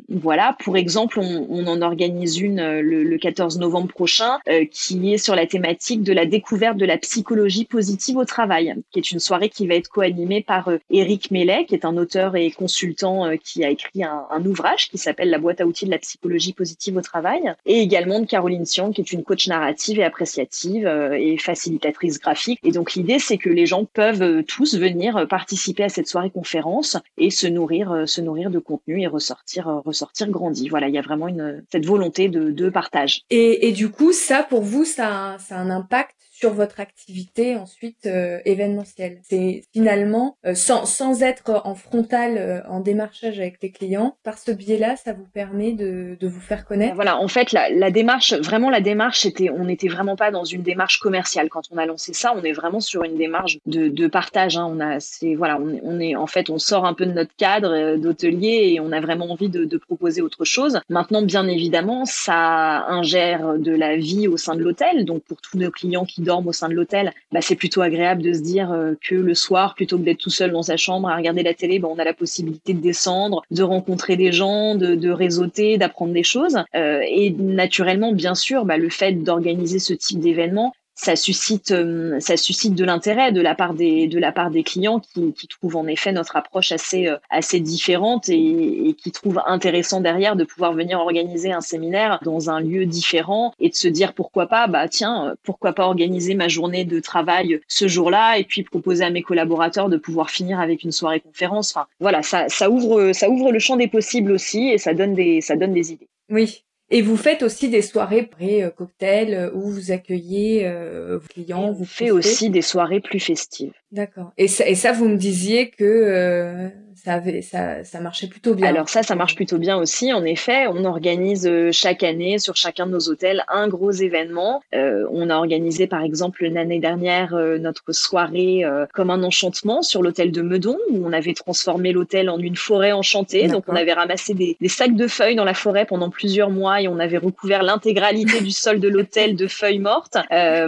[0.10, 4.40] voilà, pour exemple, on, en organise une le, le 14 novembre prochain,
[4.72, 9.00] qui est sur la thématique de la découverte de la psychologie positive au travail, qui
[9.00, 12.52] est une soirée qui va être co-animée par Eric Mellet, qui est un auteur et
[12.52, 16.00] consultant euh, qui a écrit un, ouvrage qui s'appelle La boîte à outils de la
[16.00, 20.04] psychologie positive au travail, et également de Caroline Sian, qui est une coach narrative et
[20.04, 22.60] appréciative euh, et facilitatrice graphique.
[22.64, 26.30] Et donc l'idée, c'est que les gens peuvent euh, tous venir participer à cette soirée
[26.30, 30.70] conférence et se nourrir, se nourrir de contenu et ressortir, ressortir grandi.
[30.70, 31.28] Voilà, il y a vraiment
[31.72, 33.24] cette volonté de, partage.
[33.30, 36.16] Et, et du coup, ça, pour vous, ça, ça a un impact
[36.52, 39.20] votre activité ensuite euh, événementielle.
[39.24, 44.38] C'est finalement euh, sans, sans être en frontal euh, en démarchage avec les clients, par
[44.38, 46.96] ce biais-là, ça vous permet de, de vous faire connaître.
[46.96, 50.64] Voilà, en fait, la, démarche, vraiment la démarche, était, on n'était vraiment pas dans une
[50.64, 52.34] démarche commerciale quand on a lancé ça.
[52.36, 54.58] On est vraiment sur une démarche de, partage.
[54.58, 54.68] Hein.
[54.70, 57.36] On a, c'est voilà, on, on, est en fait, on sort un peu de notre
[57.36, 60.80] cadre d'hôtelier et on a vraiment envie de, de proposer autre chose.
[60.90, 65.06] Maintenant, bien évidemment, ça ingère de la vie au sein de l'hôtel.
[65.06, 68.22] Donc pour tous nos clients qui dorment au sein de l'hôtel, bah, c'est plutôt agréable
[68.22, 71.10] de se dire euh, que le soir, plutôt que d'être tout seul dans sa chambre
[71.10, 74.76] à regarder la télé, bah, on a la possibilité de descendre, de rencontrer des gens,
[74.76, 76.58] de, de réseauter, d'apprendre des choses.
[76.76, 82.20] Euh, et naturellement, bien sûr, bah, le fait d'organiser ce type d'événement, ça suscite euh,
[82.20, 85.48] ça suscite de l'intérêt de la part des de la part des clients qui, qui
[85.48, 90.36] trouvent en effet notre approche assez euh, assez différente et, et, qui trouvent intéressant derrière
[90.36, 94.48] de pouvoir venir organiser un séminaire dans un lieu différent et de se dire pourquoi
[94.48, 98.64] pas bah tiens euh, pourquoi pas organiser ma journée de travail ce jour-là et puis
[98.64, 101.76] proposer à mes collaborateurs de pouvoir finir avec une soirée conférence.
[101.76, 105.16] Enfin voilà ça ça ouvre ça ouvre le champ des possibles aussi et ça donne
[105.16, 106.10] des ça donne des idées.
[106.30, 111.28] Oui et vous faites aussi des soirées pré cocktail euh, où vous accueillez euh, vos
[111.28, 111.72] clients.
[111.72, 113.74] Vous faites aussi des soirées plus festives.
[113.92, 114.32] D'accord.
[114.38, 116.70] Et ça, et ça, vous me disiez que euh,
[117.04, 118.68] ça avait, ça, ça marchait plutôt bien.
[118.68, 120.14] Alors ça, ça marche plutôt bien aussi.
[120.14, 124.64] En effet, on organise euh, chaque année sur chacun de nos hôtels un gros événement.
[124.74, 128.64] Euh, on a organisé par exemple l'année dernière euh, notre soirée
[128.94, 132.94] comme un enchantement sur l'hôtel de Meudon où on avait transformé l'hôtel en une forêt
[132.94, 133.48] enchantée.
[133.48, 136.82] Donc on avait ramassé des, des, sacs de feuilles dans la forêt pendant plusieurs mois
[136.82, 140.18] et on avait recouvert l'intégralité du sol de l'hôtel de feuilles mortes.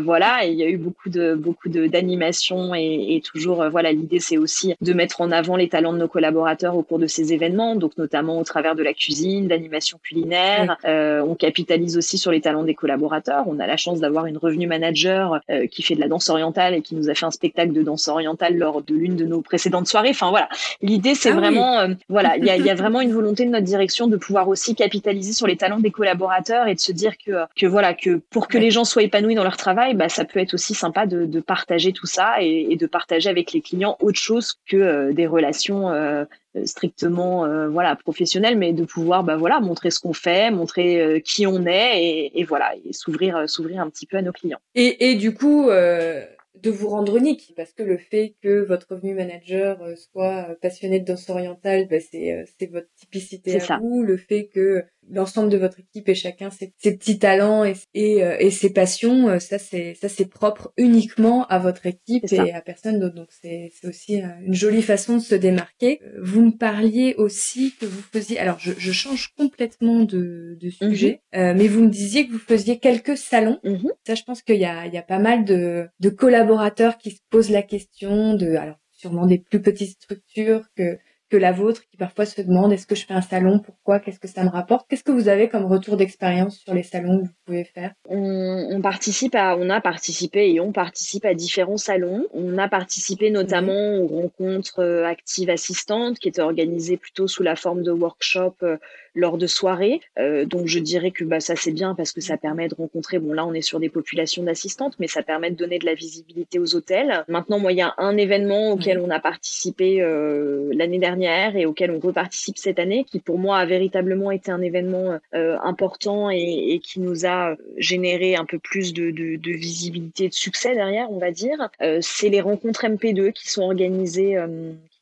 [0.04, 3.92] voilà, et il y a eu beaucoup de beaucoup de d'animation et, et, toujours voilà
[3.92, 7.08] l'idée c'est aussi de mettre en avant les talents de nos collaborateurs au cours de
[7.08, 10.78] ces événements, donc notamment au travers de la cuisine, d'animation culinaire.
[10.86, 13.46] Euh, on capitalise aussi sur les talents des collaborateurs.
[13.48, 16.74] On a la chance d'avoir une revenu manager euh, qui fait de la danse orientale
[16.74, 19.42] et qui nous a fait un spectacle de danse orientale lors de l'une de nos
[19.42, 20.10] précédentes soirées.
[20.12, 20.50] Enfin voilà,
[20.82, 23.50] l'idée c'est ah vraiment, euh, voilà, il y a, y a, vraiment une volonté de
[23.50, 27.14] notre direction de pouvoir aussi capitaliser sur les talents des collaborateurs et de se dire
[27.18, 30.26] que que voilà que pour que les gens soient épanouis dans leur travail, bah ça
[30.26, 33.62] peut être aussi sympa de, de partager tout ça et, et, de partager avec les
[33.62, 39.36] clients autre chose que des relations euh, strictement euh, voilà professionnelles, mais de pouvoir bah
[39.36, 43.50] voilà montrer ce qu'on fait, montrer euh, qui on est et, et voilà et s'ouvrir
[43.50, 44.60] s'ouvrir un petit peu à nos clients.
[44.74, 49.14] Et, et du coup de vous rendre unique parce que le fait que votre revenu
[49.14, 54.04] manager soit passionné de danse orientale, bah c'est c'est votre typicité à vous.
[54.04, 58.36] Le fait que l'ensemble de votre équipe et chacun ses, petits talents et, et, euh,
[58.40, 62.62] et ses passions, euh, ça c'est ça c'est propre uniquement à votre équipe et à
[62.62, 63.16] personne d'autre.
[63.16, 66.02] Donc c'est c'est aussi euh, une jolie façon de se démarquer.
[66.22, 70.92] Vous me parliez aussi que vous faisiez, alors je, je change complètement de, de mhm.
[70.92, 73.60] sujet, mais vous me disiez que vous faisiez quelques salons.
[73.64, 73.92] Mhm.
[74.06, 77.12] Ça, je pense qu'il y a il y a pas mal de de collaborateurs qui
[77.12, 80.98] se posent la question de alors sûrement des plus petites structures que
[81.30, 84.20] que la vôtre qui parfois se demande est-ce que je fais un salon, pourquoi, qu'est-ce
[84.20, 84.88] que ça me rapporte?
[84.90, 87.94] Qu'est-ce que vous avez comme retour d'expérience sur les salons que vous pouvez faire?
[88.08, 92.26] On, participe à, on a participé et on participe à différents salons.
[92.34, 97.56] On a participé notamment aux rencontres euh, actives assistantes qui étaient organisées plutôt sous la
[97.56, 98.78] forme de workshops euh,
[99.16, 100.02] lors de soirées.
[100.20, 103.18] Euh, donc je dirais que bah, ça c'est bien parce que ça permet de rencontrer,
[103.18, 105.94] bon là on est sur des populations d'assistantes, mais ça permet de donner de la
[105.94, 107.24] visibilité aux hôtels.
[107.28, 111.66] Maintenant, moi il y a un événement auquel on a participé euh, l'année dernière et
[111.66, 116.30] auquel on reparticipe cette année, qui pour moi a véritablement été un événement euh, important
[116.30, 121.12] et, qui nous a généré un peu plus de, de, de visibilité, de succès derrière,
[121.12, 121.70] on va dire.
[121.82, 124.38] Euh, c'est les rencontres MP2 qui sont organisées,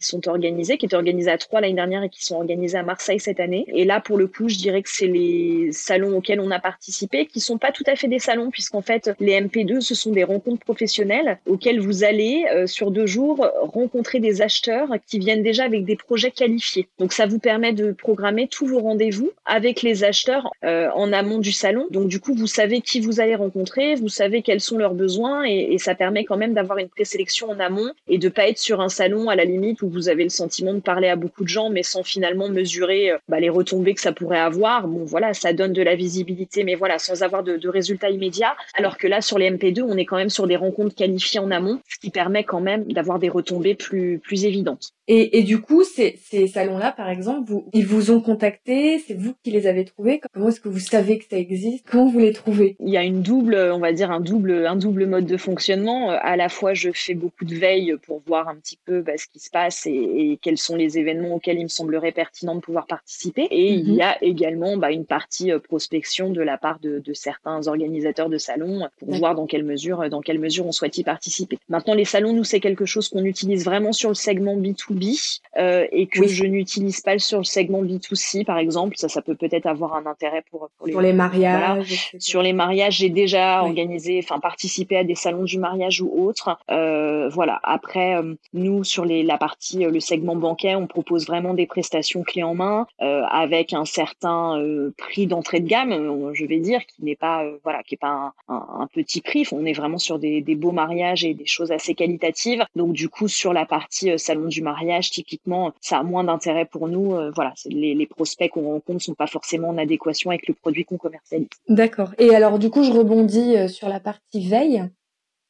[0.06, 3.20] sont organisés, qui étaient organisés à Troyes l'année dernière et qui sont organisés à Marseille
[3.20, 3.66] cette année.
[3.68, 7.26] Et là, pour le coup, je dirais que c'est les salons auxquels on a participé,
[7.26, 10.24] qui sont pas tout à fait des salons, puisqu'en fait, les MP2, ce sont des
[10.24, 15.66] rencontres professionnelles auxquelles vous allez, euh, sur deux jours, rencontrer des acheteurs qui viennent déjà
[15.66, 16.88] avec des projets qualifiés.
[17.00, 21.40] Donc, ça vous permet de programmer tous vos rendez-vous avec les acheteurs euh, en amont
[21.40, 21.88] du salon.
[21.92, 25.46] Donc, du coup, vous savez qui vous allez rencontrer, vous savez quels sont leurs besoins
[25.46, 28.58] et, et ça permet quand même d'avoir une présélection en amont et de pas être
[28.58, 31.44] sur un salon à la limite où vous avez le sentiment de parler à beaucoup
[31.44, 34.88] de gens, mais sans finalement mesurer euh, bah, les retombées que ça pourrait avoir.
[34.88, 38.56] Bon, voilà, ça donne de la visibilité, mais voilà, sans avoir de, de, résultats immédiats.
[38.76, 41.52] Alors que là, sur les MP2, on est quand même sur des rencontres qualifiées en
[41.52, 44.94] amont, ce qui permet quand même d'avoir des retombées plus, plus évidentes.
[45.08, 49.14] Et, et du coup, ces, ces salons-là, par exemple, vous, ils vous ont contacté, c'est
[49.14, 50.22] vous qui les avez trouvés?
[50.34, 51.86] Comment est-ce que vous savez que ça existe?
[51.90, 52.78] Comment vous les trouvez?
[52.80, 56.10] Il y a une double, on va dire un double, un double mode de fonctionnement.
[56.10, 59.28] À la fois, je fais beaucoup de veille pour voir un petit peu bah, ce
[59.28, 62.62] qui se passe et, et, quels sont les événements auxquels il me semblerait pertinent de
[62.62, 63.48] pouvoir participer.
[63.52, 64.02] Et il y mhm.
[64.02, 68.38] a également bah, une partie euh, prospection de la part de, de certains organisateurs de
[68.38, 71.58] salons pour voir dans quelle mesure, dans quelle mesure on souhaite y participer.
[71.70, 75.86] Maintenant, les salons, nous, c'est quelque chose qu'on utilise vraiment sur le segment B2 euh,
[75.92, 79.66] et que je n'utilise pas sur le segment B2C par exemple, ça ça peut peut-être
[79.66, 82.12] avoir un intérêt pour pour les, mariages.
[82.20, 86.58] Sur les mariages, j'ai déjà organisé, enfin participé à des salons du mariage ou autres.
[86.72, 87.60] Euh, voilà.
[87.64, 92.24] Après, euh, nous sur les la partie le segment bancaire, on propose vraiment des prestations
[92.24, 94.62] clés en main avec un certain
[94.98, 98.54] prix d'entrée de gamme, je vais dire, qui n'est pas voilà, qui est pas un,
[98.54, 99.46] un, petit prix.
[99.52, 102.64] On est vraiment sur des, des beaux mariages et des choses assez qualitatives.
[102.76, 106.88] Donc du coup sur la partie salon du mariage typiquement, ça a moins d'intérêt pour
[106.88, 107.16] nous.
[107.16, 110.86] Euh, voilà, les, les prospects qu'on rencontre sont pas forcément en adéquation avec le produit
[110.86, 111.48] qu'on commercialise.
[111.68, 112.14] D'accord.
[112.18, 114.84] Et alors, du coup, je rebondis euh, sur la partie veille.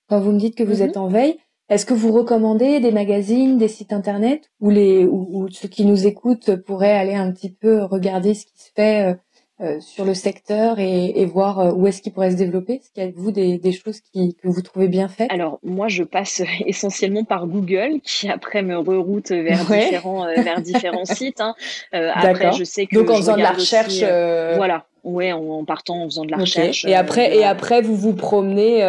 [0.10, 0.90] Quand vous me dites que vous mhm.
[0.90, 1.38] êtes en veille,
[1.70, 6.06] est-ce que vous recommandez des magazines, des sites internet, ou les ou ceux qui nous
[6.06, 9.14] écoutent pourraient aller un petit peu regarder ce qui se fait euh,
[9.62, 12.74] euh, sur le secteur et, et voir euh, où est-ce qu'il pourrait se développer?
[12.74, 15.32] Est-ce qu'il y a vous des, des choses qui, que vous trouvez bien faites?
[15.32, 20.60] Alors moi je passe essentiellement par Google qui après me reroute vers différents euh, vers
[20.60, 21.40] différents sites.
[21.40, 21.54] Hein.
[21.92, 24.86] après je sais que donc en faisant de la recherche, voilà.
[25.04, 26.84] Ouais, en, partant en faisant de la recherche.
[26.86, 28.80] Et après et après vous vous promenez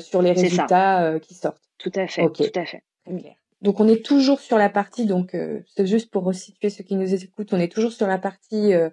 [0.00, 1.58] sur les résultats qui sortent?
[1.84, 2.26] Tout à fait.
[2.30, 2.82] Tout à fait.
[3.60, 5.34] Donc on est toujours sur la partie, donc
[5.76, 8.88] c'est juste pour resituer ceux qui nous écoutent, on est toujours sur la partie euh,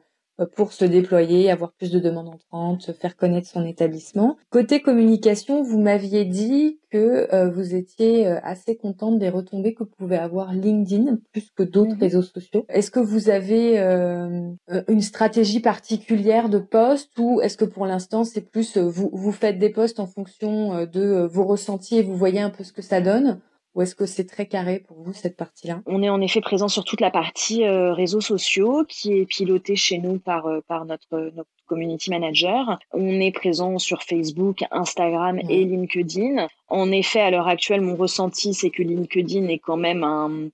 [0.56, 4.38] pour se déployer, avoir plus de demandes entrantes, faire connaître son établissement.
[4.50, 9.84] Côté communication, vous m'aviez dit que euh, vous étiez euh, assez contente des retombées que
[9.84, 12.02] pouvait avoir LinkedIn plus que d'autres mhm.
[12.02, 12.66] réseaux sociaux.
[12.70, 13.78] Est-ce que vous avez
[14.88, 19.60] une stratégie particulière de poste ou est-ce que pour l'instant c'est plus vous, vous faites
[19.60, 23.02] des posts en fonction de vos ressentis et vous voyez un peu ce que ça
[23.02, 23.40] donne?
[23.74, 25.82] Ou est-ce que c'est très carré pour vous cette partie-là?
[25.86, 29.76] On est en effet présent sur toute la partie euh, réseaux sociaux qui est pilotée
[29.76, 32.80] chez nous par, euh, par notre, notre community manager.
[32.92, 36.48] On est présent sur Facebook, Instagram et LinkedIn.
[36.72, 40.50] En effet, à l'heure actuelle, mon ressenti, c'est que LinkedIn est quand même un,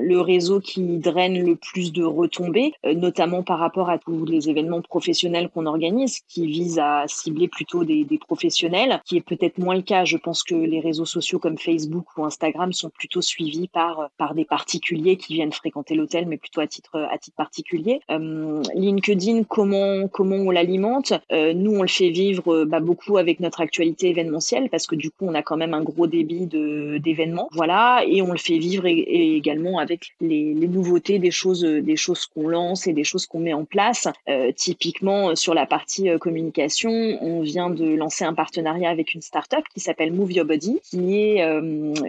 [0.00, 4.48] le réseau qui draine le plus de retombées, euh, notamment par rapport à tous les
[4.48, 9.58] événements professionnels qu'on organise, qui visent à cibler plutôt des, des professionnels, qui est peut-être
[9.58, 10.06] moins le cas.
[10.06, 14.34] Je pense que les réseaux sociaux comme Facebook ou Instagram sont plutôt suivis par par
[14.34, 18.00] des particuliers qui viennent fréquenter l'hôtel, mais plutôt à titre à titre particulier.
[18.10, 21.12] Euh, LinkedIn, comment comment on l'alimente?
[21.32, 25.10] Euh, Nous, on le fait vivre bah, beaucoup avec notre actualité événementielle, parce que du
[25.10, 28.86] coup, on a quand même un gros débit d'événements, voilà, et on le fait vivre
[28.86, 33.52] également avec les, nouveautés des choses, des choses qu'on lance et des choses qu'on met
[33.52, 34.06] en place.
[34.28, 39.22] Euh, typiquement, sur la partie euh, communication, on vient de lancer un partenariat avec une
[39.22, 41.60] startup qui s'appelle Move Your Body, qui est euh,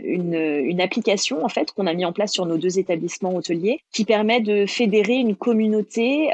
[0.03, 3.79] une, une application en fait qu'on a mis en place sur nos deux établissements hôteliers,
[3.91, 6.29] qui permet de fédérer une communauté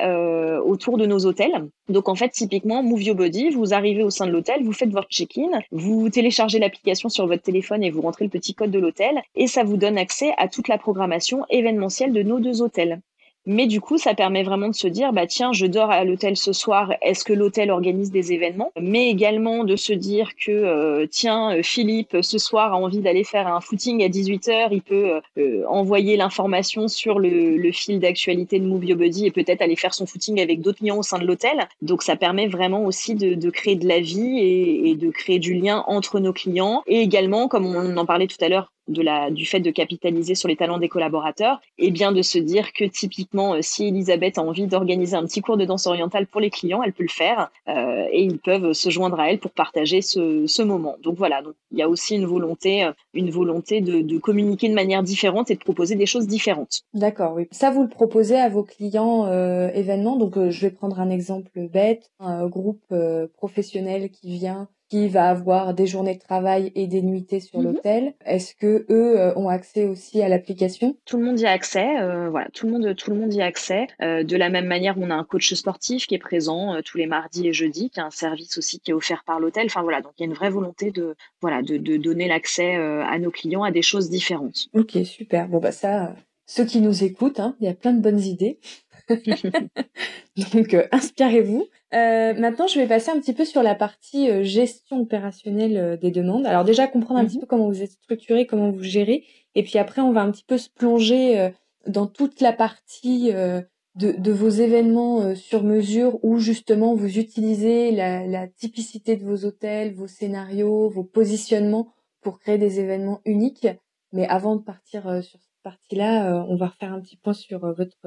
[0.66, 1.68] autour de nos hôtels.
[1.90, 4.90] Donc en fait, typiquement, Move Your Body, vous arrivez au sein de l'hôtel, vous faites
[4.90, 8.80] votre check-in, vous téléchargez l'application sur votre téléphone et vous rentrez le petit code de
[8.80, 13.02] l'hôtel et ça vous donne accès à toute la programmation événementielle de nos deux hôtels.
[13.50, 16.36] Mais du coup, ça permet vraiment de se dire, bah tiens, je dors à l'hôtel
[16.36, 16.94] ce soir.
[17.02, 18.74] Est-ce que l'hôtel organise des événements?
[18.78, 23.24] Mais également de se dire que euh, tiens, euh, Philippe ce soir a envie d'aller
[23.24, 28.02] faire un footing à 18 h Il peut euh, envoyer l'information sur le, le fil
[28.02, 31.04] d'actualité de Move Your Body et peut-être aller faire son footing avec d'autres clients au
[31.04, 31.70] sein de l'hôtel.
[31.82, 35.40] Donc ça permet vraiment aussi de, de créer de la vie et, et de créer
[35.40, 39.02] du lien entre nos clients et également, comme on en parlait tout à l'heure, de
[39.02, 42.74] la, du fait de capitaliser sur les talents des collaborateurs, et bien de se dire
[42.74, 46.42] que typiquement, euh, si Elisabeth a envie d'organiser un petit cours de danse orientale pour
[46.42, 49.52] les clients, elle peut le faire euh, et ils peuvent se joindre à elle pour
[49.52, 50.96] partager ce, ce moment.
[51.04, 54.70] Donc voilà, donc il y a aussi une volonté, euh, une volonté de, de communiquer
[54.70, 56.82] de manière différente et de proposer des choses différentes.
[56.94, 57.48] D'accord, oui.
[57.52, 60.16] Ça, vous le proposez à vos clients euh, événements.
[60.16, 62.94] Donc je vais prendre un exemple bête, un groupe
[63.36, 67.66] professionnel qui vient qui va avoir des journées de travail et des nuitées sur mhm.
[67.66, 68.14] l'hôtel.
[68.26, 70.96] Est-ce que eux euh, ont accès aussi à l'application?
[71.06, 72.00] Tout le monde y a accès.
[72.00, 73.88] Euh, voilà, tout le monde, tout le monde y a accès.
[74.02, 76.98] Euh, de la même manière, on a un coach sportif qui est présent euh, tous
[76.98, 79.66] les mardis et jeudis, qui a un service aussi qui est offert par l'hôtel.
[79.66, 82.76] Enfin voilà, donc il y a une vraie volonté de voilà de, de donner l'accès
[82.76, 84.68] à nos clients à des choses différentes.
[84.74, 85.48] Ok, super.
[85.48, 86.14] Bon bah ça,
[86.50, 88.60] ceux qui nous écoutent, hein, il y a plein de bonnes idées.
[90.54, 91.68] Donc, euh, inspirez-vous.
[91.94, 96.12] Euh, maintenant, je vais passer un petit peu sur la partie euh, gestion opérationnelle des
[96.12, 96.46] demandes.
[96.46, 97.42] Alors déjà, comprendre un petit mhm.
[97.42, 99.24] peu comment vous êtes structuré, comment vous gérez.
[99.56, 101.52] Et puis après, on va un petit peu se plonger
[101.88, 103.66] dans toute la partie de,
[103.96, 109.96] de, vos événements sur mesure où justement vous utilisez la, la, typicité de vos hôtels,
[109.96, 111.88] vos scénarios, vos positionnements
[112.22, 113.68] pour créer des événements uniques.
[114.12, 117.98] Mais avant de partir sur cette partie-là, on va refaire un petit point sur votre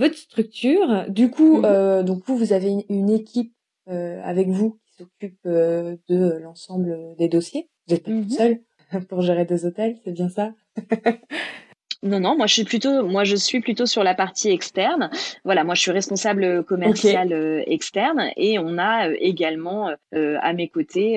[0.00, 1.06] votre structure.
[1.08, 1.64] Du coup, mhm.
[1.64, 3.54] euh, donc vous, vous avez une, équipe
[3.88, 7.68] euh, avec vous qui s'occupe euh, de l'ensemble des dossiers.
[7.86, 8.30] Vous êtes pas mhm.
[8.30, 8.60] seul
[9.08, 10.52] pour gérer des hôtels, c'est bien ça?
[12.02, 15.10] Non, non, moi je suis plutôt, moi je suis plutôt sur la partie externe.
[15.44, 20.54] Voilà, moi je suis responsable commercial euh, externe et on a euh, également euh, à
[20.54, 21.16] mes côtés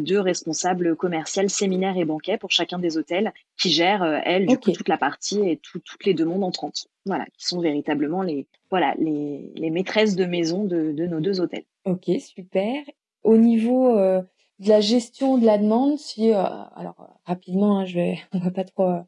[0.00, 4.72] deux responsables commerciaux séminaires et banquets pour chacun des hôtels qui gèrent elles du coup
[4.72, 6.86] toute la partie et toutes les demandes entrantes.
[7.04, 11.40] Voilà, qui sont véritablement les voilà les, les maîtresses de maison de, de nos deux
[11.40, 11.64] hôtels.
[11.84, 12.82] Ok, super.
[13.22, 18.38] Au niveau de la gestion de la demande, si alors rapidement, hein, je vais, on
[18.38, 19.02] va pas trop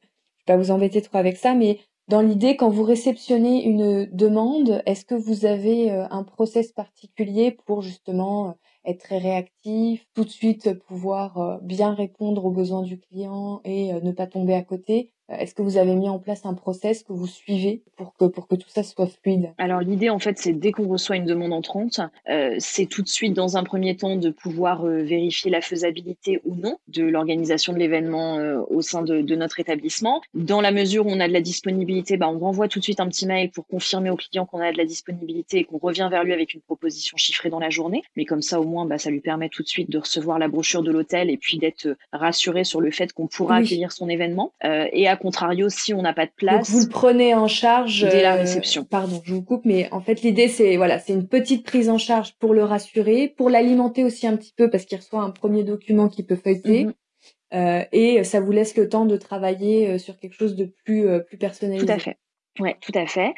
[0.45, 5.05] pas vous embêter trop avec ça, mais dans l'idée, quand vous réceptionnez une demande, est-ce
[5.07, 8.53] que vous avez euh, un process particulier pour justement euh,
[8.85, 13.93] être très réactif, tout de suite pouvoir euh, bien répondre aux besoins du client et
[13.95, 15.13] ne pas tomber à côté?
[15.31, 18.47] Est-ce que vous avez mis en place un process que vous suivez pour que pour
[18.47, 19.53] que tout ça soit fluide?
[19.59, 23.09] Alors l'idée en fait c'est dès qu'on reçoit une demande entrante, euh, c'est tout de
[23.09, 27.73] suite dans un premier temps de pouvoir euh, vérifier la faisabilité ou non de l'organisation
[27.73, 30.21] de l'événement euh, au sein de, de, notre établissement.
[30.35, 33.01] Dans la mesure où on a de la disponibilité, bah, on renvoie tout de suite
[33.01, 36.09] un petit mail pour confirmer au client qu'on a de la disponibilité et qu'on revient
[36.11, 38.03] vers lui avec une proposition chiffrée dans la journée.
[38.17, 40.49] Mais comme ça au moins bah, ça lui permet tout de suite de recevoir la
[40.49, 44.53] brochure de l'hôtel et puis d'être rassuré sur le fait qu'on pourra accueillir son événement.
[44.63, 48.23] et à contrario, si on n'a pas de place, vous le prenez en charge dès
[48.23, 48.85] la réception.
[48.85, 51.99] pardon, je vous coupe, mais en fait l'idée c'est voilà, c'est une petite prise en
[51.99, 55.65] charge pour le rassurer, pour l'alimenter aussi un petit peu parce qu'il reçoit un premier
[55.65, 56.87] document qu'il peut feuilleter.
[56.87, 57.85] Mhm.
[57.93, 61.87] et ça vous laisse le temps de travailler sur quelque chose de plus plus personnalisé.
[61.87, 62.17] Tout à fait.
[62.61, 63.35] Ouais, tout à fait.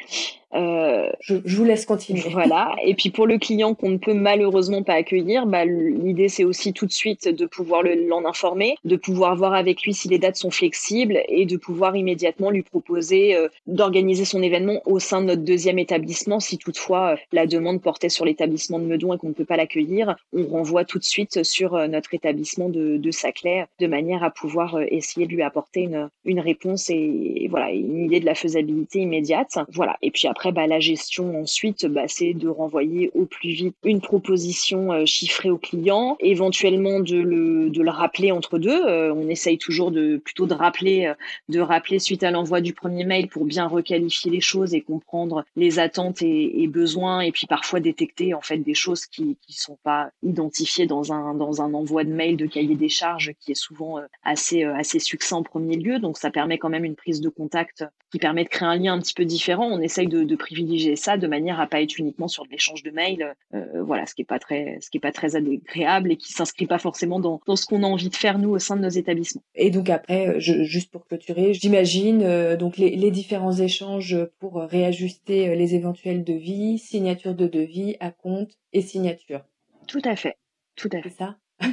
[0.53, 2.29] Euh, je, je, vous laisse continuer.
[2.31, 2.73] Voilà.
[2.85, 6.73] Et puis pour le client qu'on ne peut malheureusement pas accueillir, bah, l'idée c'est aussi
[6.73, 10.37] tout de suite de pouvoir l'en informer, de pouvoir voir avec lui si les dates
[10.37, 15.27] sont flexibles et de pouvoir immédiatement lui proposer euh, d'organiser son événement au sein de
[15.27, 16.39] notre deuxième établissement.
[16.39, 19.57] Si toutefois euh, la demande portait sur l'établissement de Meudon et qu'on ne peut pas
[19.57, 24.29] l'accueillir, on renvoie tout de suite sur notre établissement de, de Saclay de manière à
[24.29, 28.35] pouvoir essayer de lui apporter une, une réponse et, et voilà une idée de la
[28.35, 29.57] faisabilité immédiate.
[29.73, 29.97] Voilà.
[30.01, 33.75] Et puis après après, bah, la gestion ensuite, bah, c'est de renvoyer au plus vite
[33.83, 38.85] une proposition euh, chiffrée au client, éventuellement de le, de le rappeler entre deux.
[38.85, 41.15] Euh, on essaye toujours de plutôt de rappeler, euh,
[41.49, 45.43] de rappeler suite à l'envoi du premier mail pour bien requalifier les choses et comprendre
[45.55, 49.53] les attentes et, et, besoins, et puis parfois détecter en fait des choses qui qui
[49.53, 53.53] sont pas identifiées dans un dans un envoi de mail de cahier des charges qui
[53.53, 55.97] est souvent assez assez succinct en premier lieu.
[55.97, 58.93] Donc ça permet quand même une prise de contact qui permet de créer un lien
[58.93, 59.67] un petit peu différent.
[59.67, 62.83] On essaye de, de privilégier ça de manière à pas être uniquement sur de l'échange
[62.83, 66.11] de mails, euh, voilà, ce qui est pas très, ce qui est pas très agréable
[66.11, 68.59] et qui s'inscrit pas forcément dans, dans ce qu'on a envie de faire nous au
[68.59, 69.43] sein de nos établissements.
[69.55, 74.17] Et donc après, euh, je, juste pour clôturer, j'imagine euh, donc les, les, différents échanges
[74.39, 79.41] pour réajuster les éventuels devis, signature de devis, à compte et signature.
[79.87, 80.35] Tout à fait,
[80.75, 81.09] tout à fait.
[81.09, 81.37] C'est ça?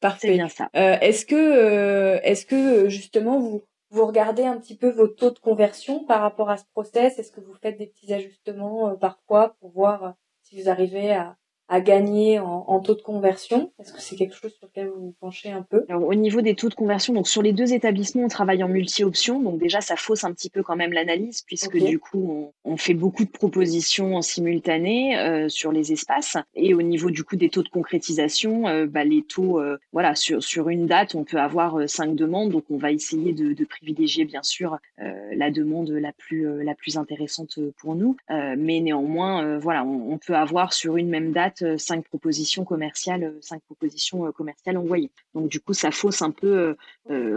[0.00, 0.28] Parfait.
[0.28, 0.68] C'est bien ça.
[0.76, 5.38] Euh, est-ce que, est-ce que justement vous vous regardez un petit peu vos taux de
[5.38, 7.16] conversion par rapport à ce process.
[7.20, 10.10] Est-ce que vous faites des petits ajustements euh, parfois pour voir euh,
[10.42, 11.36] si vous arrivez à,
[11.68, 15.06] à gagner en, en, taux de conversion Est-ce que c'est quelque chose sur lequel vous
[15.06, 15.84] vous penchez un peu?
[15.88, 18.68] Alors, Au niveau des taux de conversion, donc sur les deux établissements, on travaille en
[18.68, 19.40] multi-options.
[19.40, 22.76] Donc déjà, ça fausse un petit peu quand même l'analyse puisque du coup, on, on,
[22.76, 26.36] fait beaucoup de propositions en simultané euh, sur les espaces.
[26.54, 30.14] Et au niveau du coup des taux de concrétisation, euh, bah, les taux, euh, voilà,
[30.14, 32.50] sur, sur une date, on peut avoir euh, cinq demandes.
[32.50, 36.74] Donc on va essayer de, de privilégier bien sûr euh, la demande la plus la
[36.74, 38.16] plus intéressante pour nous.
[38.28, 43.24] mais néanmoins, voilà, on, on peut avoir sur une même date euh, cinq propositions commerciales,
[43.24, 45.10] euh, cinq propositions euh, commerciales envoyées.
[45.34, 46.76] Donc du coup, ça fausse un peu,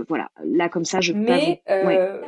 [0.08, 0.30] voilà.
[0.44, 1.14] Là comme ça, je.
[1.14, 1.62] Mais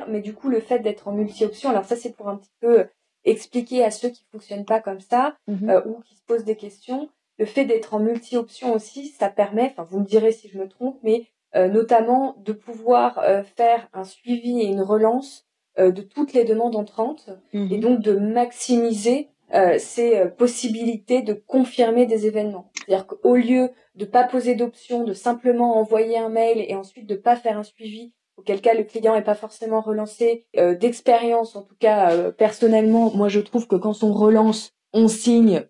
[0.07, 2.85] mais du coup, le fait d'être en multi-option, alors ça c'est pour un petit peu
[3.25, 5.87] expliquer à ceux qui fonctionnent pas comme ça mm-hmm.
[5.87, 7.09] ou qui se posent des questions.
[7.37, 10.67] Le fait d'être en multi-option aussi, ça permet, enfin vous me direz si je me
[10.67, 13.23] trompe, mais notamment de pouvoir
[13.55, 15.45] faire un suivi et une relance
[15.77, 17.79] de toutes les demandes entrantes et mm-hmm.
[17.79, 22.71] donc de maximiser euh, ces euh, possibilités de confirmer des événements.
[22.85, 27.15] C'est-à-dire qu'au lieu de pas poser d'option, de simplement envoyer un mail et ensuite de
[27.15, 31.63] pas faire un suivi, auquel cas le client n'est pas forcément relancé, euh, d'expérience en
[31.63, 35.65] tout cas personnellement, moi je trouve que quand on relance, on signe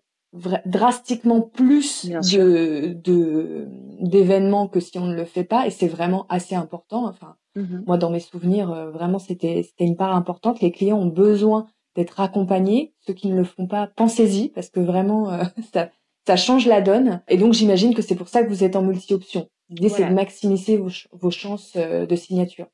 [0.66, 3.66] drastiquement plus de
[4.00, 7.06] d'événements que si on ne le fait pas et c'est vraiment assez important.
[7.06, 10.60] Enfin mmh moi dans mes souvenirs vraiment c'était c'était une part importante.
[10.60, 11.66] Les clients ont besoin
[12.00, 12.94] d'être accompagnés.
[13.06, 15.90] Ceux qui ne le font pas, pensez-y parce que vraiment euh, ça,
[16.26, 17.22] ça change la donne.
[17.28, 19.48] Et donc j'imagine que c'est pour ça que vous êtes en multi-option.
[19.70, 22.66] L'idée, c'est de maximiser vos, vos chances euh, de signature.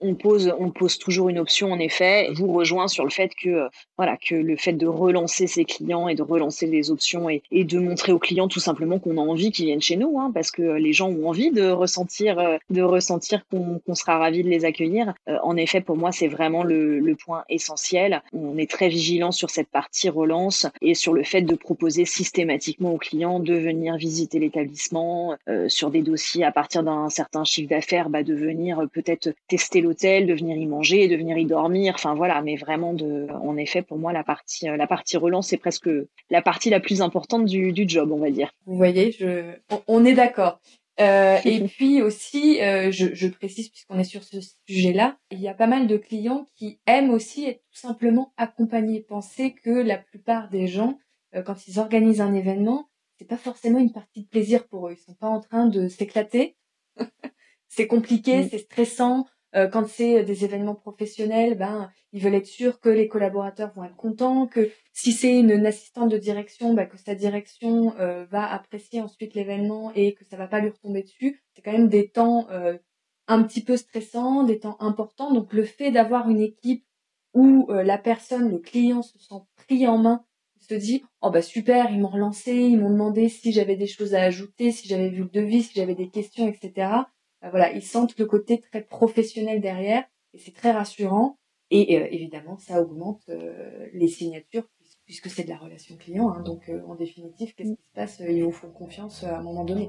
[0.00, 2.28] On pose, on pose toujours une option, en effet.
[2.32, 5.64] Je vous rejoins sur le fait que, euh, voilà, que le fait de relancer ses
[5.64, 9.16] clients et de relancer les options et, et de montrer aux clients tout simplement qu'on
[9.16, 12.40] a envie qu'ils viennent chez nous, hein, parce que les gens ont envie de ressentir,
[12.40, 15.14] euh, de ressentir qu'on sera ravi de les accueillir.
[15.44, 18.22] en effet, pour moi, c'est vraiment le, le, point essentiel.
[18.32, 22.94] On est très vigilant sur cette partie relance et sur le fait de proposer systématiquement
[22.94, 25.36] aux clients de venir visiter l'établissement
[25.68, 29.80] sur des dossiers à partir d'un certain chiffre d'affaires, bah, de venir euh, peut-être tester
[29.80, 31.94] l'hôtel, de venir y manger, de venir y dormir.
[31.94, 35.48] Enfin voilà, mais vraiment de, en effet, pour moi, la partie, euh, la partie relance,
[35.48, 35.90] c'est presque
[36.30, 38.52] la partie la plus importante du, du job, on va dire.
[38.66, 39.54] Vous voyez, je,
[39.86, 40.60] on, est d'accord.
[41.00, 44.36] Euh, et puis aussi, euh, je, je, précise puisqu'on est sur ce
[44.68, 49.00] sujet-là, il y a pas mal de clients qui aiment aussi être tout simplement accompagnés.
[49.00, 50.98] Pensez que la plupart des gens,
[51.46, 52.89] quand ils organisent un événement,
[53.20, 54.92] c'est pas forcément une partie de plaisir pour eux.
[54.92, 56.56] Ils sont pas en train de s'éclater.
[57.68, 58.48] c'est compliqué, mm.
[58.48, 59.26] c'est stressant.
[59.54, 63.84] Euh, quand c'est des événements professionnels, ben ils veulent être sûrs que les collaborateurs vont
[63.84, 68.50] être contents, que si c'est une, assistante de direction, ben, que sa direction euh, va
[68.50, 71.42] apprécier ensuite l'événement et que ça va pas lui retomber dessus.
[71.54, 72.78] C'est quand même des temps euh,
[73.26, 75.30] un petit peu stressants, des temps importants.
[75.30, 76.86] Donc le fait d'avoir une équipe
[77.34, 80.24] où la personne, le client se sent pris en main
[80.74, 84.14] se dit oh bah super ils m'ont relancé ils m'ont demandé si j'avais des choses
[84.14, 86.70] à ajouter si j'avais vu le devis si j'avais des questions etc
[87.42, 90.04] bah voilà ils sentent le côté très professionnel derrière
[90.34, 91.38] et c'est très rassurant.
[91.72, 93.30] Et évidemment, ça augmente
[93.92, 94.66] les signatures
[95.04, 96.30] puisque c'est de la relation client.
[96.30, 96.42] Hein.
[96.42, 99.88] donc, en définitive, qu'est-ce qui se passe Ils vous font confiance à un moment donné.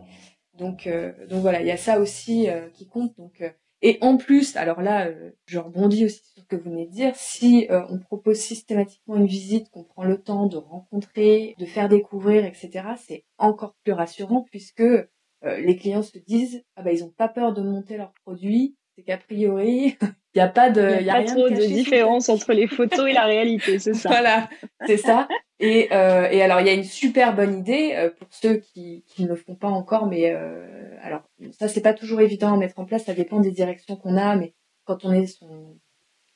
[0.53, 0.87] Donc,
[1.27, 3.17] donc voilà, il y a ça aussi qui compte.
[3.17, 3.43] Donc,
[3.81, 6.91] et en plus, alors là, euh, je rebondis aussi sur ce que vous venez de
[6.91, 11.65] dire, si euh, on propose systématiquement une visite, qu'on prend le temps de rencontrer, de
[11.65, 15.07] faire découvrir, etc., c'est encore plus rassurant puisque euh,
[15.41, 19.11] les clients se disent ah bah ils ont pas peur de monter leurs produits, c'est
[19.11, 19.97] qu'a priori
[20.33, 23.09] il n'y a pas de, il y a, pas trop de, différence entre les photos
[23.09, 24.09] et la réalité, c'est ça.
[24.09, 24.49] Voilà,
[24.87, 25.27] c'est ça.
[25.59, 29.03] Et, euh, et alors il y a une super bonne idée euh, pour ceux qui,
[29.07, 32.57] qui ne le font pas encore, mais euh, alors ça c'est pas toujours évident à
[32.57, 34.53] mettre en place, ça dépend des directions qu'on a, mais
[34.85, 35.77] quand on est son,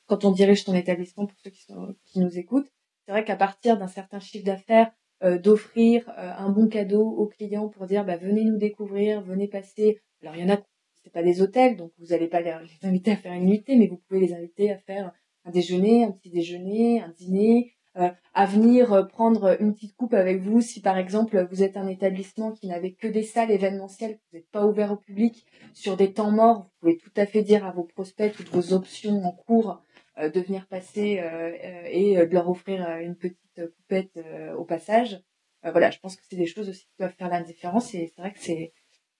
[0.06, 2.70] quand on dirige son établissement, pour ceux qui, sont, qui nous écoutent,
[3.06, 4.90] c'est vrai qu'à partir d'un certain chiffre d'affaires,
[5.42, 10.02] d'offrir un bon cadeau aux clients pour dire bah venez nous découvrir, venez passer.
[10.22, 10.58] Alors il y en a
[11.06, 12.52] c'est pas des hôtels, donc vous n'allez pas les,
[12.82, 15.12] inviter à faire une nuitée, mais vous pouvez les inviter à faire
[15.44, 20.14] un déjeuner, un petit déjeuner, un dîner, euh, à venir euh, prendre une petite coupe
[20.14, 24.18] avec vous si par exemple vous êtes un établissement qui n'avait que des salles événementielles,
[24.32, 27.42] vous n'êtes pas ouvert au public sur des temps morts, vous pouvez tout à fait
[27.42, 29.80] dire à vos prospects toutes vos options en cours
[30.18, 31.22] euh, de venir passer
[31.88, 33.38] et de leur offrir une petite
[33.76, 34.18] coupette
[34.58, 35.22] au passage.
[35.62, 38.20] voilà, je pense que c'est des choses aussi qui doivent faire la différence et c'est
[38.20, 38.72] vrai que c'est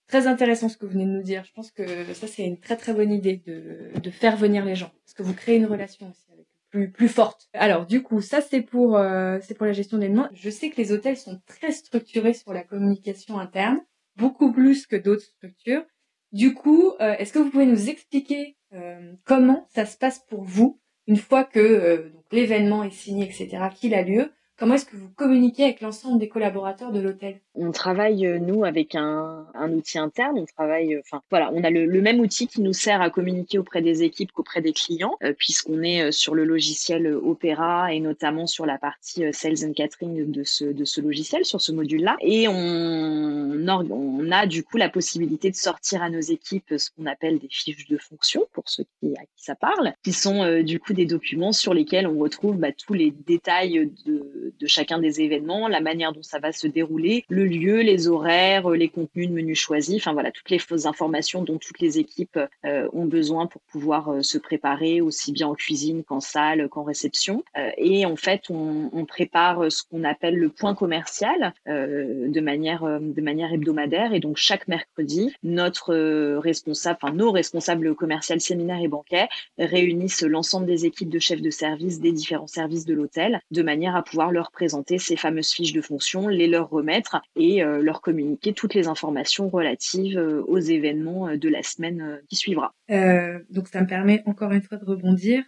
[0.08, 1.44] Très intéressant ce que vous venez de nous dire.
[1.44, 4.92] Je pense que ça, c'est une très très bonne idée de, faire venir les gens.
[5.04, 7.48] Parce que vous créez une relation aussi avec plus, plus forte.
[7.52, 10.30] Alors du coup, ça c'est pour euh, pour la gestion des demandes.
[10.32, 13.80] Je sais que les hôtels sont très structurés sur la communication interne,
[14.16, 15.84] beaucoup plus que d'autres structures.
[16.32, 20.44] Du coup, euh, est-ce que vous pouvez nous expliquer euh, comment ça se passe pour
[20.44, 24.32] vous une fois que l'événement est signé, etc., qu'il a lieu?
[24.56, 27.40] Comment est-ce que vous communiquez avec l'ensemble des collaborateurs de l'hôtel?
[27.56, 30.38] On travaille euh, nous avec un, un, outil interne.
[30.38, 33.10] On travaille, euh, enfin voilà, on a le, le, même outil qui nous sert à
[33.10, 38.00] communiquer auprès des équipes qu'auprès des clients, euh, puisqu'on est sur le logiciel Opera et
[38.00, 42.16] notamment sur la partie Sales and Catering de ce de ce logiciel, sur ce module-là.
[42.20, 47.06] Et on, on a du coup la possibilité de sortir à nos équipes ce qu'on
[47.06, 50.80] appelle des fiches de fonction pour ceux qui à qui ça parle, qui sont du
[50.80, 54.16] coup des documents sur lesquels on retrouve bah, tous les détails de
[54.60, 58.68] de, chacun des événements, la manière dont ça va se dérouler, le lieu, les horaires,
[58.70, 62.38] les contenus de menus choisis, enfin voilà, toutes les fausses informations dont toutes les équipes
[62.64, 66.82] euh, ont besoin pour pouvoir euh, se préparer aussi bien en cuisine qu'en salle, qu'en
[66.82, 67.44] réception.
[67.56, 72.82] Euh, et en fait, on, on prépare ce qu'on appelle le point commercial de manière
[72.82, 74.12] de manière hebdomadaire.
[74.12, 75.94] Et donc chaque mercredi, notre
[76.38, 79.28] responsable, enfin nos responsables commerciaux, séminaires et banquets
[79.58, 83.96] réunissent l'ensemble des équipes de chefs de service des différents services de l'hôtel de manière
[83.96, 88.00] à pouvoir leur présenter ces fameuses fiches de fonction, les leur remettre et euh, leur
[88.00, 92.74] communiquer toutes les informations relatives euh, aux événements euh, de la semaine qui suivra.
[92.88, 95.44] donc ça me permet encore une fois de rebondir.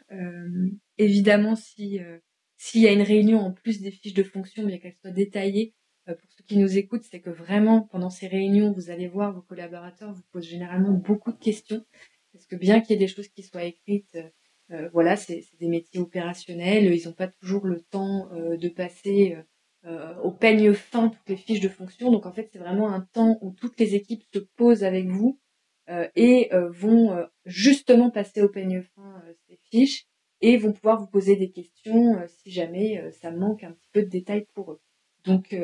[0.98, 2.00] évidemment, si
[2.56, 5.74] s'il y a une réunion en plus des fiches de fonction, bien qu'elles soient détaillées,
[6.06, 9.42] pour ceux qui nous écoutent, c'est que vraiment pendant ces réunions, vous allez voir vos
[9.42, 11.84] collaborateurs vous posent généralement beaucoup de questions,
[12.32, 14.16] parce que bien qu'il y ait des choses qui soient écrites
[14.70, 16.92] euh, voilà, c'est des métiers opérationnels.
[16.94, 19.36] Ils n'ont pas toujours le temps euh, de passer
[19.84, 22.10] euh, au peigne fin toutes les fiches de fonction.
[22.10, 25.38] Donc en fait, c'est vraiment un temps où toutes les équipes se posent avec vous
[26.16, 30.04] et vont justement passer au peigne fin ces fiches
[30.42, 34.08] et vont pouvoir vous poser des questions si jamais ça manque un petit peu de
[34.10, 34.80] détails pour eux.
[35.24, 35.56] Donc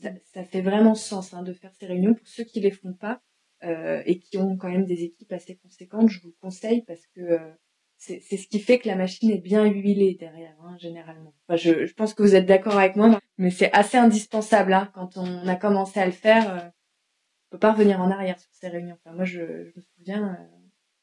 [0.00, 2.92] ça, ça, fait vraiment sens hein, de faire ces réunions pour ceux qui les font
[2.92, 3.20] pas
[3.64, 6.08] et qui ont quand même des équipes assez conséquentes.
[6.08, 7.40] Je vous conseille parce que
[7.98, 11.34] c'est ce qui fait que la machine est bien huilée derrière, hein, généralement.
[11.46, 14.72] Enfin, je, je, pense que vous êtes d'accord avec moi, mais c'est assez indispensable.
[14.72, 16.68] Hein, quand on a commencé à le faire, euh,
[17.50, 18.96] on peut pas revenir en arrière sur ces réunions.
[19.04, 20.56] Enfin, moi, je, je me souviens, euh,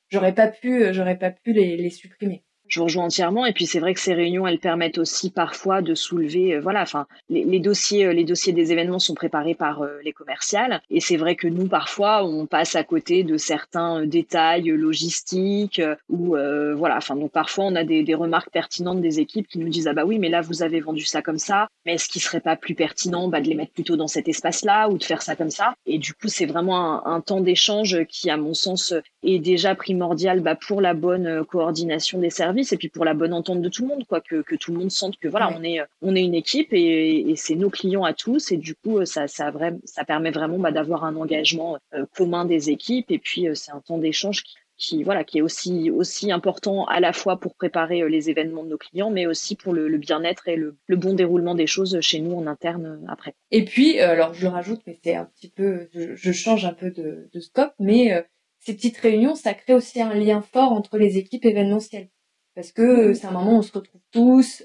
[0.09, 2.45] j'aurais pas pu, j'aurais pas pu les, les supprimer.
[2.68, 3.45] Je vous rejoins entièrement.
[3.45, 6.82] Et puis c'est vrai que ces réunions, elles permettent aussi parfois de soulever, euh, voilà,
[6.82, 10.82] enfin, les, dossiers, euh, les dossiers des événements sont préparés par euh, les commerciales.
[10.89, 16.36] Et c'est vrai que nous, parfois, on passe à côté de certains détails logistiques ou
[16.76, 16.97] voilà.
[16.97, 19.93] Enfin, donc parfois, on a des, des, remarques pertinentes des équipes qui nous disent ah
[19.93, 21.68] bah oui, mais là vous avez vendu ça comme ça.
[21.86, 24.89] Mais est-ce qu'il serait pas plus pertinent bah, de les mettre plutôt dans cet espace-là
[24.89, 25.76] ou de faire ça comme ça?
[25.86, 28.93] Et du coup, c'est vraiment un, un temps d'échange qui, à mon sens,
[29.24, 33.33] est déjà primordial bah, pour la bonne coordination des services et puis pour la bonne
[33.33, 35.63] entente de tout le monde, quoi, que, que tout le monde sente que voilà, on
[35.63, 39.05] est on est une équipe et, et c'est nos clients à tous et du coup
[39.05, 43.19] ça ça vrai, ça permet vraiment bah, d'avoir un engagement euh, commun des équipes et
[43.19, 46.99] puis euh, c'est un temps d'échange qui, qui voilà qui est aussi aussi important à
[46.99, 50.47] la fois pour préparer euh, les événements de nos clients mais aussi pour le, bien-être
[50.47, 54.33] et le, le, bon déroulement des choses chez nous en interne après et puis alors
[54.33, 57.39] je le rajoute mais c'est un petit peu je, je change un peu de, de
[57.39, 58.25] scope mais
[58.65, 62.09] ces petites réunions, ça crée aussi un lien fort entre les équipes événementielles.
[62.55, 64.63] Parce que c'est un moment où on se retrouve tous.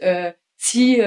[0.57, 1.01] si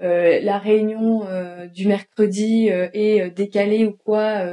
[0.00, 4.44] euh, la réunion euh, du mercredi euh, est décalée ou quoi,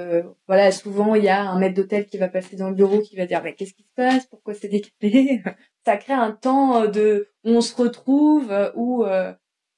[0.47, 3.15] voilà, souvent il y a un maître d'hôtel qui va passer dans le bureau qui
[3.15, 5.41] va dire mais qu'est-ce qui se passe, pourquoi c'est décalé?
[5.85, 9.03] Ça crée un temps de où on se retrouve, où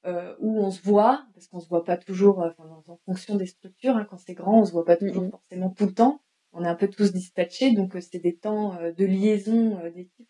[0.05, 3.95] où on se voit, parce qu'on se voit pas toujours, enfin, en fonction des structures,
[3.95, 6.21] hein, quand c'est grand, on se voit pas toujours forcément tout le temps.
[6.51, 10.27] On est un peu tous dispatchés, donc c'est des temps de liaison d'équipe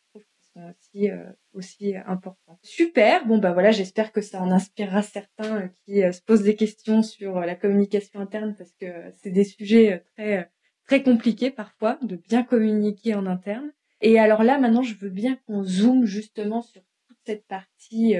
[0.57, 2.59] aussi euh, aussi importants.
[2.61, 3.25] Super.
[3.27, 6.55] Bon bah voilà, j'espère que ça en inspirera certains euh, qui euh, se posent des
[6.55, 8.85] questions sur la communication interne parce que
[9.21, 10.49] c'est des sujets très
[10.85, 13.71] très compliqués parfois de bien communiquer en interne.
[14.01, 18.15] Et alors là maintenant, je veux bien qu'on zoome justement sur toute cette partie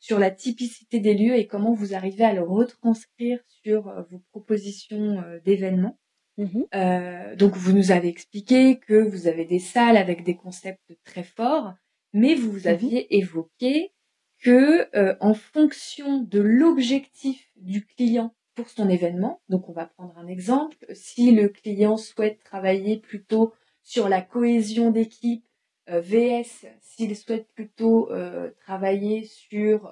[0.00, 5.22] sur la typicité des lieux et comment vous arrivez à le retranscrire sur vos propositions
[5.44, 5.98] d'événements.
[6.38, 10.96] Mmh euh, donc vous nous avez expliqué que vous avez des salles avec des concepts
[11.04, 11.74] très forts,
[12.12, 13.92] mais vous mmh aviez évoqué
[14.38, 20.16] que euh, en fonction de l'objectif du client pour son événement, donc on va prendre
[20.16, 25.44] un exemple, si le client souhaite travailler plutôt sur la cohésion d'équipe,
[25.90, 28.10] euh, VS, s'il souhaite plutôt
[28.60, 29.90] travailler sur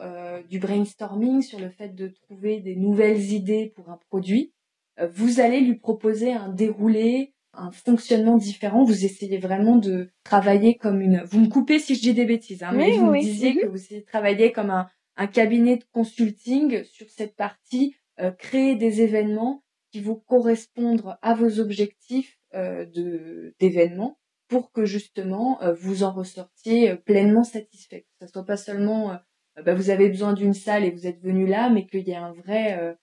[0.49, 4.53] du brainstorming, sur le fait de trouver des nouvelles idées pour un produit,
[5.13, 8.85] vous allez lui proposer un déroulé, un fonctionnement différent.
[8.85, 11.23] Vous essayez vraiment de travailler comme une.
[11.25, 13.61] Vous me coupez si je dis des bêtises, hein, mais vous me disiez mhm.
[13.61, 18.31] que vous essayez de travailler comme un, un, cabinet de consulting sur cette partie, euh,
[18.31, 24.19] créer des événements qui vont correspondre à vos objectifs euh, de d'événements
[24.49, 28.07] pour que justement euh, vous en ressortiez pleinement satisfait.
[28.21, 29.19] Que ce soit pas seulement
[29.65, 32.17] bah, vous avez besoin d'une salle et vous êtes venu là, mais qu'il y ait
[32.17, 32.97] un vrai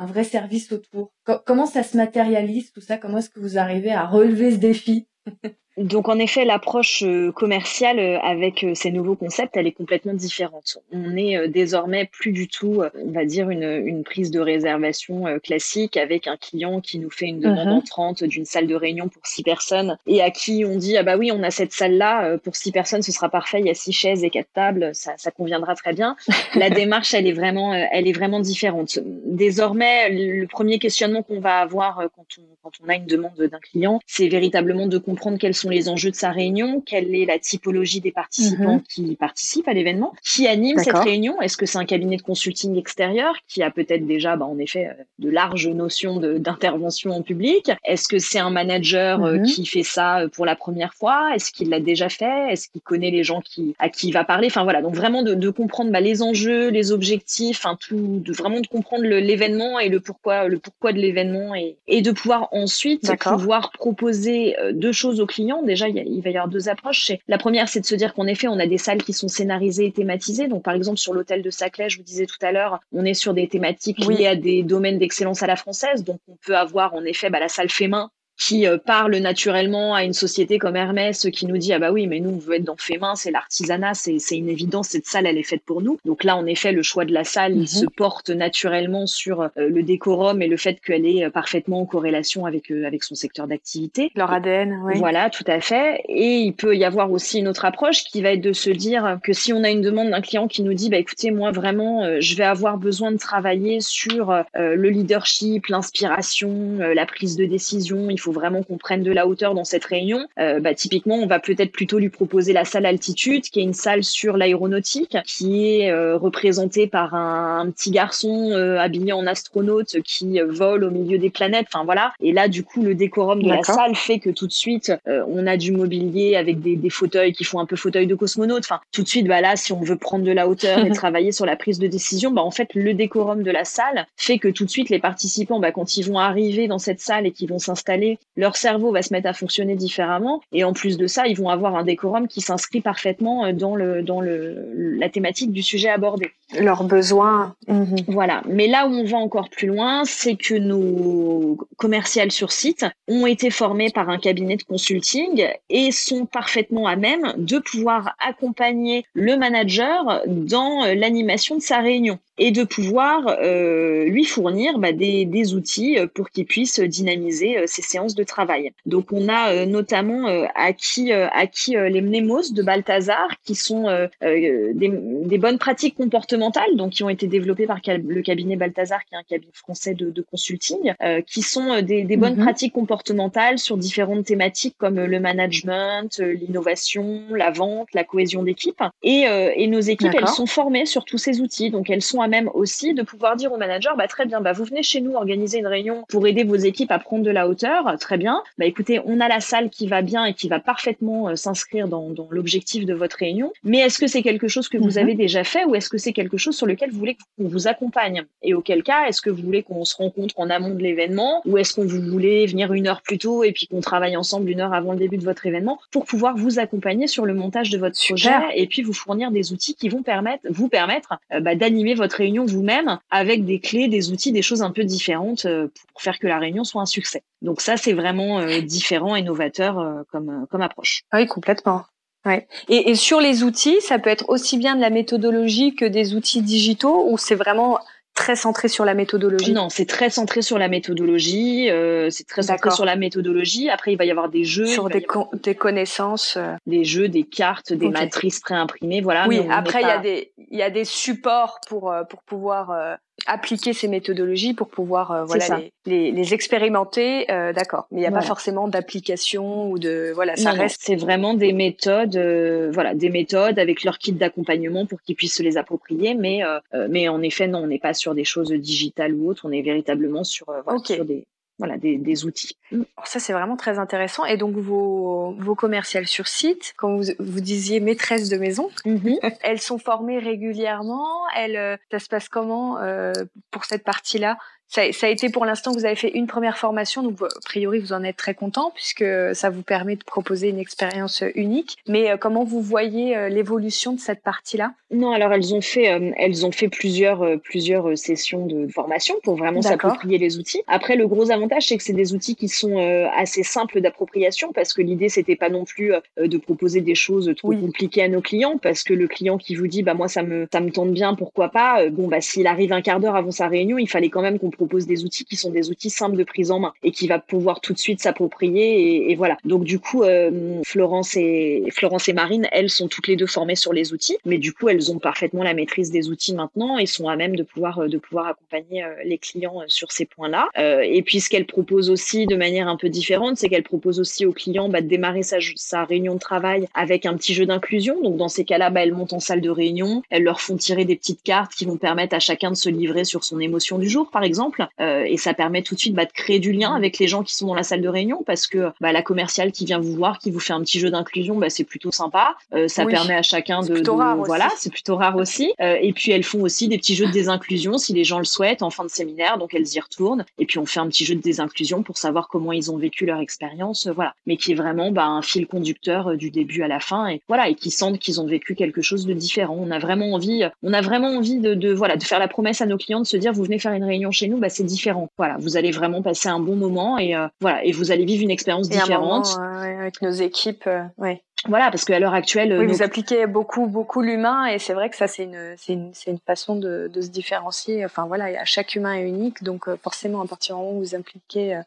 [0.00, 1.12] un vrai service autour.
[1.44, 2.96] comment ça se matérialise tout ça?
[2.96, 5.08] Comment est-ce que vous arrivez à relever ce défi?
[5.80, 10.12] donc en effet, l'approche euh, commerciale euh, avec euh, ces nouveaux concepts, elle est complètement
[10.12, 10.78] différente.
[10.92, 15.96] On est désormais plus du tout, on va dire, une, une prise de réservation classique
[15.96, 17.78] avec un client qui nous fait une demande uh-huh.
[17.78, 21.16] entrante d'une salle de réunion pour six personnes et à qui on dit ah bah
[21.16, 23.74] oui on a cette salle là pour six personnes ce sera parfait il y a
[23.74, 26.16] six chaises et quatre tables ça, ça conviendra très bien.
[26.54, 28.98] La démarche elle est vraiment elle est vraiment différente.
[29.24, 33.60] Désormais le premier questionnement qu'on va avoir quand on quand on a une demande d'un
[33.60, 37.38] client c'est véritablement de comprendre quels sont les enjeux de sa réunion, quelle est la
[37.38, 38.82] typologie des participants mhm.
[38.82, 41.40] qui participent à l'événement, qui anime cette réunion.
[41.40, 44.86] Est-ce que c'est un cabinet de consulting extérieur qui a peut-être déjà, bah, en effet,
[44.86, 47.70] euh, de larges notions d'intervention en public?
[47.84, 49.44] Est-ce que c'est un manager euh, mhm.
[49.44, 51.34] qui fait ça euh, pour la première fois?
[51.34, 52.52] Est-ce qu'il l'a déjà fait?
[52.52, 54.48] Est-ce qu'il connaît les gens qui, à qui il va parler?
[54.48, 58.32] Enfin voilà, donc vraiment de, de comprendre bah, les enjeux, les objectifs, enfin tout, de
[58.32, 62.48] vraiment de comprendre l'événement et le pourquoi, le pourquoi de l'événement et, et de pouvoir
[62.52, 67.12] ensuite pouvoir proposer deux choses aux clients déjà, il, va y avoir deux approches.
[67.28, 69.86] La première, c'est de se dire qu'en effet, on a des salles qui sont scénarisées
[69.86, 70.48] et thématisées.
[70.48, 73.14] Donc, par exemple, sur l'hôtel de Saclay, je vous disais tout à l'heure, on est
[73.14, 76.04] sur des thématiques liées à des domaines d'excellence à la française.
[76.04, 79.94] Donc, on peut avoir en effet bah, la salle fait main qui euh, parle naturellement
[79.94, 82.56] à une société comme Hermès qui nous dit ah bah oui mais nous on veut
[82.56, 85.62] être dans fait main c'est l'artisanat c'est c'est une évidence cette salle elle est faite
[85.64, 87.90] pour nous donc là en effet le choix de la salle il se mhm.
[87.90, 92.46] porte naturellement sur euh, le décorum et le fait qu'elle est euh, parfaitement en corrélation
[92.46, 94.94] avec avec son secteur d'activité leur ADN oui.
[94.98, 98.30] voilà tout à fait et il peut y avoir aussi une autre approche qui va
[98.30, 100.88] être de se dire que si on a une demande d'un client qui nous dit
[100.88, 107.04] bah écoutez moi vraiment je vais avoir besoin de travailler sur le leadership l'inspiration la
[107.04, 110.60] prise de décision il faut vraiment qu'on prenne de la hauteur dans cette réunion, euh,
[110.60, 114.04] bah, typiquement, on va peut-être plutôt lui proposer la salle altitude, qui est une salle
[114.04, 120.40] sur l'aéronautique, qui est euh, représentée par un, petit garçon euh, habillé en astronaute qui
[120.40, 121.66] vole au milieu des planètes.
[121.72, 122.12] Enfin voilà.
[122.20, 125.46] Et là, du coup, le décorum de la salle fait que tout de suite, on
[125.46, 128.64] a du mobilier avec des, des, fauteuils qui font un peu fauteuil de cosmonaute.
[128.64, 131.32] Enfin, tout de suite, bah là, si on veut prendre de la hauteur et travailler
[131.32, 134.48] sur la prise de décision, bah en fait, le décorum de la salle fait que
[134.48, 137.48] tout de suite, les participants, bah, quand ils vont arriver dans cette salle et qu'ils
[137.48, 140.40] vont s'installer, leur cerveau va se mettre à fonctionner différemment.
[140.52, 143.76] Et en plus de ça, ils vont avoir un décorum qui s'inscrit parfaitement euh, dans
[143.76, 146.32] le dans le la thématique du sujet abordé.
[146.58, 147.54] Leurs besoins.
[147.68, 147.96] Mhm.
[148.08, 148.42] Voilà.
[148.48, 153.26] Mais là où on va encore plus loin, c'est que nos commerciales sur site ont
[153.26, 159.04] été formés par un cabinet de consulting et sont parfaitement à même de pouvoir accompagner
[159.14, 165.26] le manager dans l'animation de sa réunion et de pouvoir euh, lui fournir bah, des,
[165.26, 168.72] des, outils pour qu'il puisse dynamiser euh, ses séances de travail.
[168.86, 173.88] Donc on a euh, notamment acquis, acquis les mnémos de Balthazar qui sont
[174.22, 179.04] des, des, bonnes pratiques comportementales comportementales, donc qui ont été développées par le cabinet Balthazar,
[179.04, 182.36] qui est un cabinet français de, de consulting, euh, qui sont euh, des, des bonnes
[182.36, 182.44] mhm.
[182.44, 188.82] pratiques comportementales sur différentes thématiques comme euh, le management, l'innovation, la vente, la cohésion d'équipe.
[189.02, 189.24] Et,
[189.56, 192.50] et, nos équipes, elles sont formées sur tous ces outils, donc elles sont à même
[192.54, 195.58] aussi de pouvoir dire au manager, bah très bien, bah vous venez chez nous organiser
[195.58, 198.42] une réunion pour aider vos équipes à prendre de la hauteur, très bien.
[198.58, 202.10] Bah écoutez, on a la salle qui va bien et qui va parfaitement s'inscrire dans,
[202.10, 203.52] dans l'objectif de votre réunion.
[203.64, 204.98] Mais est-ce que c'est quelque chose que vous mhm.
[204.98, 207.68] avez déjà fait ou est-ce que c'est quelque chose sur lequel vous voulez qu'on vous
[207.68, 211.42] accompagne Et auquel cas, est-ce que vous voulez qu'on se rencontre en amont de l'événement
[211.46, 214.50] ou est-ce qu'on vous voulez venir une heure plus tôt et puis qu'on travaille ensemble
[214.50, 217.70] une heure avant le début de votre événement pour pouvoir vous accompagner sur le montage
[217.70, 221.40] de votre projet et puis vous fournir des outils qui vont permettre, vous permettre euh,
[221.40, 225.46] bah, d'animer votre réunion vous-même avec des clés, des outils, des choses un peu différentes
[225.46, 227.22] euh, pour faire que la réunion soit un succès.
[227.42, 231.02] Donc ça, c'est vraiment euh, différent et novateur comme, comme approche.
[231.12, 231.84] Oui, complètement.
[232.26, 232.46] Ouais.
[232.68, 236.14] Et, et, sur les outils, ça peut être aussi bien de la méthodologie que des
[236.14, 237.78] outils digitaux ou c'est vraiment
[238.14, 239.52] très centré sur la méthodologie?
[239.52, 241.70] Non, c'est très centré sur la méthodologie.
[241.70, 243.70] Euh, c'est très centré sur la méthodologie.
[243.70, 244.66] Après, il va y avoir des jeux.
[244.66, 245.06] Sur des,
[245.42, 246.36] des connaissances.
[246.36, 246.54] Euh.
[246.66, 249.00] Des jeux, des cartes, des matrices préimprimées.
[249.00, 249.26] Voilà.
[249.26, 252.70] Oui, après, il y, a des, il y a des supports pour, euh, pour pouvoir
[252.70, 252.94] euh,
[253.26, 257.86] appliquer ces méthodologies pour pouvoir euh, voilà les, les, expérimenter euh, d'accord.
[257.90, 261.52] Mais il n'y a pas forcément d'application ou de voilà ça reste c'est vraiment des
[261.52, 266.14] méthodes euh, voilà des méthodes avec leur kit d'accompagnement pour qu'ils puissent se les approprier.
[266.14, 266.40] Mais
[266.88, 269.42] mais en effet non on n'est pas sur des choses digitales ou autres.
[269.44, 271.24] On est véritablement sur, voilà, sur des
[271.60, 272.56] voilà, des, des outils.
[272.72, 274.24] Alors ça, c'est vraiment très intéressant.
[274.24, 279.18] Et donc, vos, vos commerciales sur site, quand vous, vous disiez maîtresse de maison, mhm.
[279.42, 281.06] elles sont formées régulièrement.
[281.36, 283.12] Elles, ça se passe comment euh,
[283.50, 284.38] pour cette partie-là?
[284.70, 287.80] Ça, ça, a été pour l'instant, vous avez fait une première formation, donc a priori
[287.80, 289.04] vous en êtes très content puisque
[289.34, 291.76] ça vous permet de proposer une expérience unique.
[291.88, 294.72] Mais euh, comment vous voyez euh, l'évolution de cette partie-là?
[294.92, 299.36] Non, alors elles ont fait, euh, elles ont fait plusieurs, plusieurs sessions de formation pour
[299.36, 300.62] vraiment s'approprier les outils.
[300.68, 302.78] Après, le gros avantage, c'est que c'est des outils qui sont
[303.16, 307.52] assez simples d'appropriation parce que l'idée c'était pas non plus de proposer des choses trop
[307.52, 310.46] compliquées à nos clients parce que le client qui vous dit bah moi ça me
[310.52, 313.48] ça me tente bien, pourquoi pas Bon bah s'il arrive un quart d'heure avant sa
[313.48, 316.24] réunion, il fallait quand même qu'on propose des outils qui sont des outils simples de
[316.24, 319.38] prise en main et qui va pouvoir tout de suite s'approprier et, voilà.
[319.44, 323.56] Donc du coup, euh, Florence et Florence et Marine, elles sont toutes les deux formées
[323.56, 326.84] sur les outils, mais du coup, elles ont parfaitement la maîtrise des outils maintenant et
[326.84, 330.48] sont à même de pouvoir euh, de pouvoir accompagner euh, les clients sur ces points-là.
[330.82, 334.26] et puis ce qu'elles proposent aussi de manière un peu différente, c'est qu'elles proposent aussi
[334.26, 338.00] aux clients bah, de démarrer sa, sa réunion de travail avec un petit jeu d'inclusion.
[338.02, 340.84] Donc dans ces cas-là, bah, elles montent en salle de réunion, elles leur font tirer
[340.84, 343.88] des petites cartes qui vont permettre à chacun de se livrer sur son émotion du
[343.88, 344.49] jour, par exemple.
[344.80, 347.22] Euh, et ça permet tout de suite bah, de créer du lien avec les gens
[347.22, 349.94] qui sont dans la salle de réunion parce que bah, la commerciale qui vient vous
[349.94, 352.34] voir, qui vous fait un petit jeu d'inclusion, bah, c'est plutôt sympa.
[352.54, 355.52] Euh, ça permet à chacun de, de voilà, c'est plutôt rare aussi.
[355.60, 358.24] Euh, et puis elles font aussi des petits jeux de désinclusion si les gens le
[358.24, 360.24] souhaitent en fin de séminaire, donc elles y retournent.
[360.38, 363.06] Et puis on fait un petit jeu de désinclusion pour savoir comment ils ont vécu
[363.06, 364.14] leur expérience, voilà.
[364.26, 367.48] Mais qui est vraiment bah, un fil conducteur du début à la fin et voilà
[367.48, 369.56] et qui sentent qu'ils ont vécu quelque chose de différent.
[369.58, 372.60] On a vraiment envie, on a vraiment envie de, de voilà de faire la promesse
[372.60, 374.64] à nos clients de se dire vous venez faire une réunion chez nous, bah, c'est
[374.64, 375.08] différent.
[375.16, 378.22] Voilà, vous allez vraiment passer un bon moment et euh, voilà, et vous allez vivre
[378.22, 380.66] une expérience différente avec nos équipes.
[380.66, 381.22] Euh, ouais.
[381.48, 384.96] Voilà, parce qu'à l'heure actuelle, oui, vous appliquez beaucoup beaucoup l'humain et c'est vrai que
[384.96, 387.82] ça c'est une c'est une c'est une façon de, de se différencier.
[387.84, 390.94] Enfin voilà, chaque humain est unique, donc euh, forcément à partir du moment où vous
[390.94, 391.58] impliquez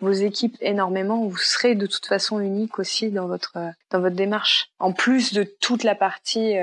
[0.00, 3.56] vos équipes énormément, vous serez de toute façon unique aussi dans votre
[3.90, 4.70] dans votre démarche.
[4.80, 6.56] En plus de toute la partie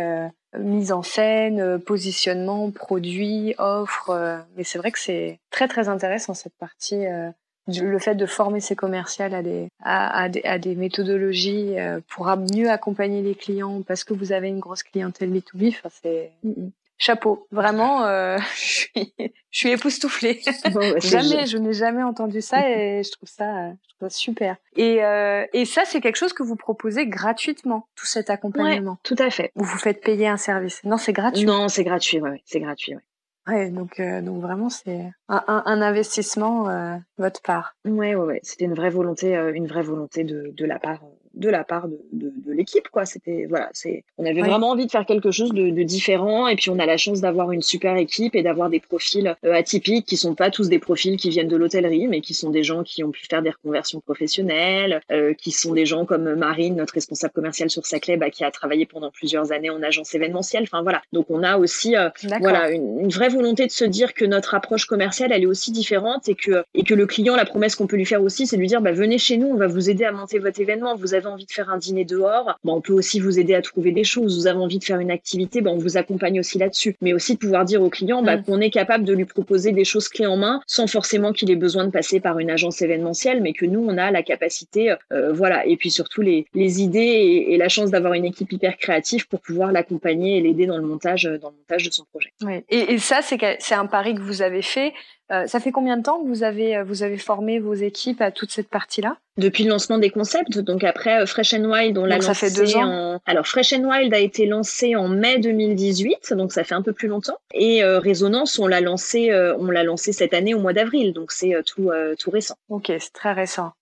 [0.60, 4.10] mise en scène, euh, positionnement, produit, offre.
[4.10, 7.06] Euh, mais c'est vrai que c'est très très intéressant cette partie.
[7.06, 7.30] Euh,
[7.68, 11.76] le fait de former ses commerciales à des, à, des, méthodologies
[12.08, 16.50] pour mieux accompagner les clients parce que vous avez une grosse clientèle B2B, c'est mm,
[16.52, 17.48] mm chapeau.
[17.52, 19.14] Vraiment, euh, je suis,
[19.52, 20.42] je suis époustouflée.
[20.74, 24.58] Bah, jamais, je n'ai jamais entendu ça et je trouve ça, je trouve ça super.
[24.76, 28.92] Et, euh, et ça, c'est quelque chose que vous proposez gratuitement, tout cet accompagnement.
[28.92, 29.52] Ouais, tout à fait.
[29.56, 30.84] Ou vous faites payer un service.
[30.84, 31.46] Non, c'est gratuit.
[31.46, 33.02] Non, c'est gratuit, ouais, c'est gratuit, ouais.
[33.48, 37.78] Ouais, donc euh, donc vraiment c'est un, un, un, investissement euh, votre part.
[37.86, 38.40] Ouais, ouais, ouais.
[38.44, 41.00] C'était une vraie volonté, euh, une vraie volonté de, de la part
[41.38, 43.06] de la part de, de, de l'équipe quoi.
[43.06, 46.56] C'était voilà c'est on avait vraiment envie de faire quelque chose de, de, différent et
[46.56, 50.06] puis on a la chance d'avoir une super équipe et d'avoir des profils euh, atypiques
[50.06, 52.84] qui sont pas tous des profils qui viennent de l'hôtellerie mais qui sont des gens
[52.84, 56.96] qui ont pu faire des reconversions professionnelles euh, qui sont des gens comme Marine notre
[56.96, 60.64] responsable commercial sur Saclay bah, qui a travaillé pendant plusieurs années en agence événementielle.
[60.64, 61.02] Enfin voilà.
[61.14, 62.10] Donc on a aussi euh,
[62.40, 65.72] voilà une, une, vraie volonté de se dire que notre approche commerciale elle est aussi
[65.72, 68.56] différente et que et que le client la promesse qu'on peut lui faire aussi c'est
[68.56, 70.96] de lui dire bah venez chez nous on va vous aider à monter votre événement.
[70.96, 73.54] Vous avez avez envie de faire un dîner dehors, bon, on peut aussi vous aider
[73.54, 74.38] à trouver des choses.
[74.38, 76.96] Vous avez envie de faire une activité, bon, on vous accompagne aussi là-dessus.
[77.02, 78.44] Mais aussi de pouvoir dire au client bah, mm.
[78.44, 81.56] qu'on est capable de lui proposer des choses clés en main sans forcément qu'il ait
[81.56, 85.34] besoin de passer par une agence événementielle, mais que nous, on a la capacité, euh,
[85.34, 85.66] voilà.
[85.66, 89.42] Et puis surtout les, les idées et, la chance d'avoir une équipe hyper créative pour
[89.42, 92.32] pouvoir l'accompagner et l'aider dans le montage, dans le montage de son projet.
[92.70, 94.94] Et ça, c'est un pari que vous avez fait.
[95.32, 98.22] Euh, ça fait combien de temps que vous avez, euh, vous avez formé vos équipes
[98.22, 99.18] à toute cette partie-là?
[99.38, 100.58] Depuis le lancement des concepts.
[100.60, 103.16] Donc après, euh, Fresh and Wild, on l'a lancé ça fait deux ans.
[103.16, 103.22] en...
[103.26, 106.94] Alors Fresh and Wild a été lancé en mai 2018, donc ça fait un peu
[106.94, 107.38] plus longtemps.
[107.54, 111.54] Et Résonance, on l'a lancé, on l'a lancé cette année au mois d'avril, donc c'est
[111.66, 112.56] tout, tout récent.
[112.70, 113.74] Ok, c'est très récent.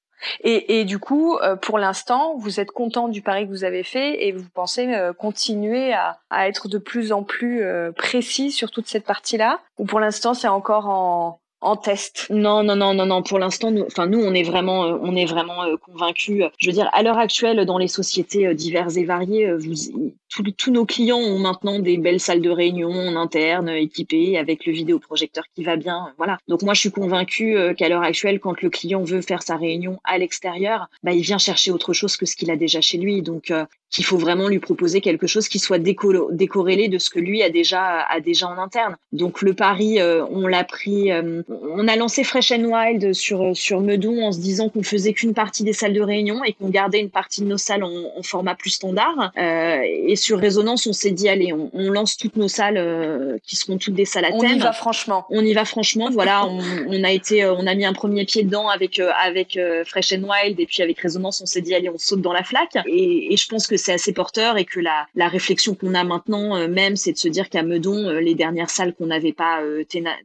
[0.41, 4.27] Et, du coup, euh, pour l'instant, vous êtes content du pari que vous avez fait
[4.27, 8.71] et vous pensez euh, continuer à, à, être de plus en plus euh, précis sur
[8.71, 9.59] toute cette partie-là?
[9.77, 13.23] Ou pour l'instant, c'est encore en, en test Non, non, non, non, non.
[13.23, 16.43] Pour l'instant, nous, enfin nous, on est vraiment, on est vraiment convaincus.
[16.57, 19.51] Je veux dire, à l'heure actuelle, dans les sociétés diverses et variées,
[20.57, 24.73] tous, nos clients ont maintenant des belles salles de réunion en interne équipées avec le
[24.73, 26.13] vidéoprojecteur qui va bien.
[26.17, 26.37] Voilà.
[26.47, 29.55] Donc moi, je suis convaincue euh, qu'à l'heure actuelle, quand le client veut faire sa
[29.55, 32.97] réunion à l'extérieur, bah, il vient chercher autre chose que ce qu'il a déjà chez
[32.97, 33.21] lui.
[33.21, 33.65] Donc euh,
[33.95, 37.49] qu'il faut vraiment lui proposer quelque chose qui soit décorrélé de ce que lui a
[37.49, 38.95] déjà a déjà en interne.
[39.11, 41.11] Donc le pari, euh, on l'a pris,
[41.49, 45.33] on a lancé Fresh and Wild sur sur Meudon en se disant qu'on faisait qu'une
[45.33, 48.55] partie des salles de réunion et qu'on gardait une partie de nos salles en, format
[48.55, 49.31] plus standard.
[49.37, 53.77] et sur Résonance, on s'est dit allez, on, lance toutes nos salles euh, qui seront
[53.77, 54.39] toutes des salles à thème.
[54.43, 55.25] On y va franchement.
[55.29, 56.09] On y va franchement.
[56.11, 56.45] Voilà,
[56.87, 60.13] on, a été, euh, on a mis un premier pied dedans avec euh, avec Fresh
[60.13, 62.77] and Wild et puis avec Résonance, on s'est dit allez, on saute dans la flaque.
[62.85, 66.67] Et, je pense que c'est assez porteur et que la la réflexion qu'on a maintenant
[66.67, 69.61] même, c'est de se dire qu'à Meudon, les dernières salles qu'on n'avait pas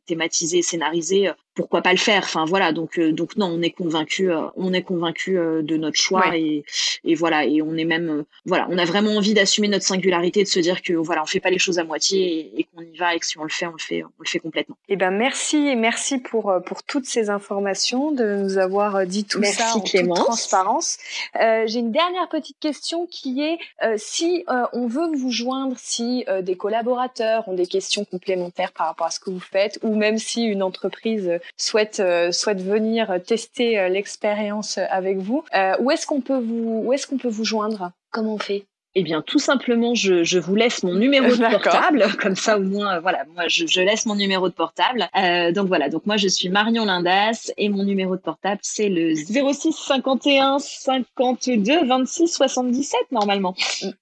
[0.06, 2.22] thématisées, scénarisées, pourquoi pas le faire?
[2.24, 5.76] Enfin voilà, donc euh, donc non, on est convaincu, euh, on est convaincu euh, de
[5.76, 6.64] notre choix et,
[7.04, 10.48] et voilà et on est même voilà, on a vraiment envie d'assumer notre singularité, de
[10.48, 13.14] se dire que voilà, on fait pas les choses à moitié et, qu'on y va
[13.14, 14.76] et que si on le fait, on le fait, on le fait complètement.
[14.88, 19.42] Eh ben merci et merci pour pour toutes ces informations, de nous avoir dit tout
[19.42, 20.98] ça en toute transparence.
[21.34, 23.58] J'ai une dernière petite question qui est
[23.96, 29.10] si on veut vous joindre, si des collaborateurs ont des questions complémentaires par rapport à
[29.10, 33.88] ce que vous faites, ou même si une entreprise souhaite euh, souhaite venir tester euh,
[33.88, 37.92] l'expérience avec vous, euh, où est-ce qu'on peut vous où est-ce qu'on peut vous joindre?
[38.10, 38.64] Comment on fait?
[38.96, 42.62] Eh bien, tout simplement, je, je vous laisse mon numéro de portable, comme ça au
[42.62, 45.08] moins, voilà, moi je, je, laisse mon numéro de portable.
[45.16, 48.88] Euh, donc voilà, donc moi je suis Marion Lindas et mon numéro de portable c'est
[48.88, 53.54] le 06 51 52 26 77 normalement.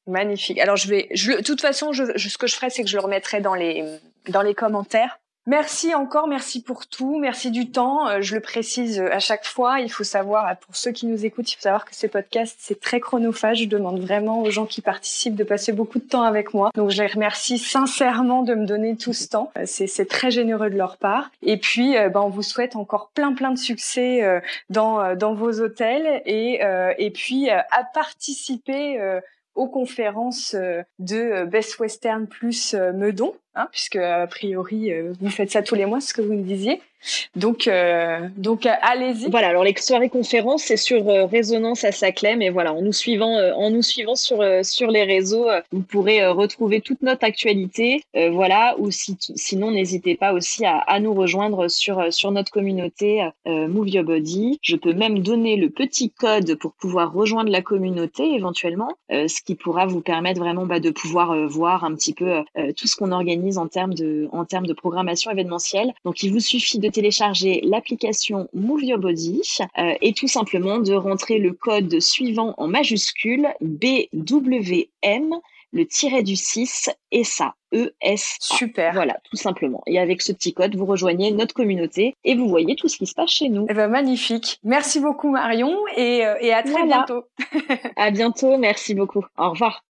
[0.06, 0.58] Magnifique.
[0.58, 2.96] Alors je vais, je, de toute façon, je, ce que je ferai, c'est que je
[2.96, 3.84] le remettrai dans les
[4.30, 5.18] dans les commentaires
[5.48, 8.06] Merci encore, merci pour tout, merci du temps.
[8.06, 11.06] Euh, je le précise euh, à chaque fois, il faut savoir, euh, pour ceux qui
[11.06, 13.62] nous écoutent, il faut savoir que ces podcasts, c'est très chronophage.
[13.62, 16.70] Je demande vraiment aux gens qui participent de passer beaucoup de temps avec moi.
[16.74, 19.50] Donc je les remercie sincèrement de me donner tout ce temps.
[19.64, 21.30] C'est très généreux de leur part.
[21.40, 26.20] Et puis, ben, on vous souhaite encore plein plein de succès dans, dans vos hôtels
[26.26, 26.60] et,
[26.98, 29.00] et puis à participer
[29.54, 30.54] aux conférences
[30.98, 35.84] de Best Western plus Meudon hein, puisque a priori euh, vous faites ça tous les
[35.84, 36.80] mois, ce que vous me disiez.
[37.36, 39.30] Donc, euh, donc euh, allez-y.
[39.30, 43.38] Voilà, alors les soirées conférences, c'est sur Résonance à Saclay, mais voilà, en nous suivant,
[43.54, 48.02] en nous suivant sur sur les réseaux, vous pourrez retrouver toute notre actualité,
[48.32, 48.74] voilà.
[48.78, 53.88] Ou si, sinon, n'hésitez pas aussi à, à, nous rejoindre sur sur notre communauté Move
[53.88, 54.58] Your Body.
[54.60, 59.54] Je peux même donner le petit code pour pouvoir rejoindre la communauté éventuellement, ce qui
[59.54, 62.42] pourra vous permettre vraiment bah, de pouvoir voir un petit peu
[62.76, 65.94] tout ce qu'on organise en termes de, en termes de programmation événementielle.
[66.04, 69.40] Donc, il vous suffit de télécharger l'application Move Your Body
[69.78, 75.34] euh, et tout simplement de rentrer le code suivant en majuscule BWM
[75.72, 78.36] le tiret du 6 et ça, E-S.
[78.40, 78.94] Super.
[78.94, 79.82] Voilà, tout simplement.
[79.86, 83.06] Et avec ce petit code, vous rejoignez notre communauté et vous voyez tout ce qui
[83.06, 83.66] se passe chez nous.
[83.68, 84.58] Eh ben, magnifique.
[84.64, 87.24] Merci beaucoup Marion et, euh, et à très bientôt.
[87.96, 89.24] à bientôt, merci beaucoup.
[89.36, 89.84] Au revoir.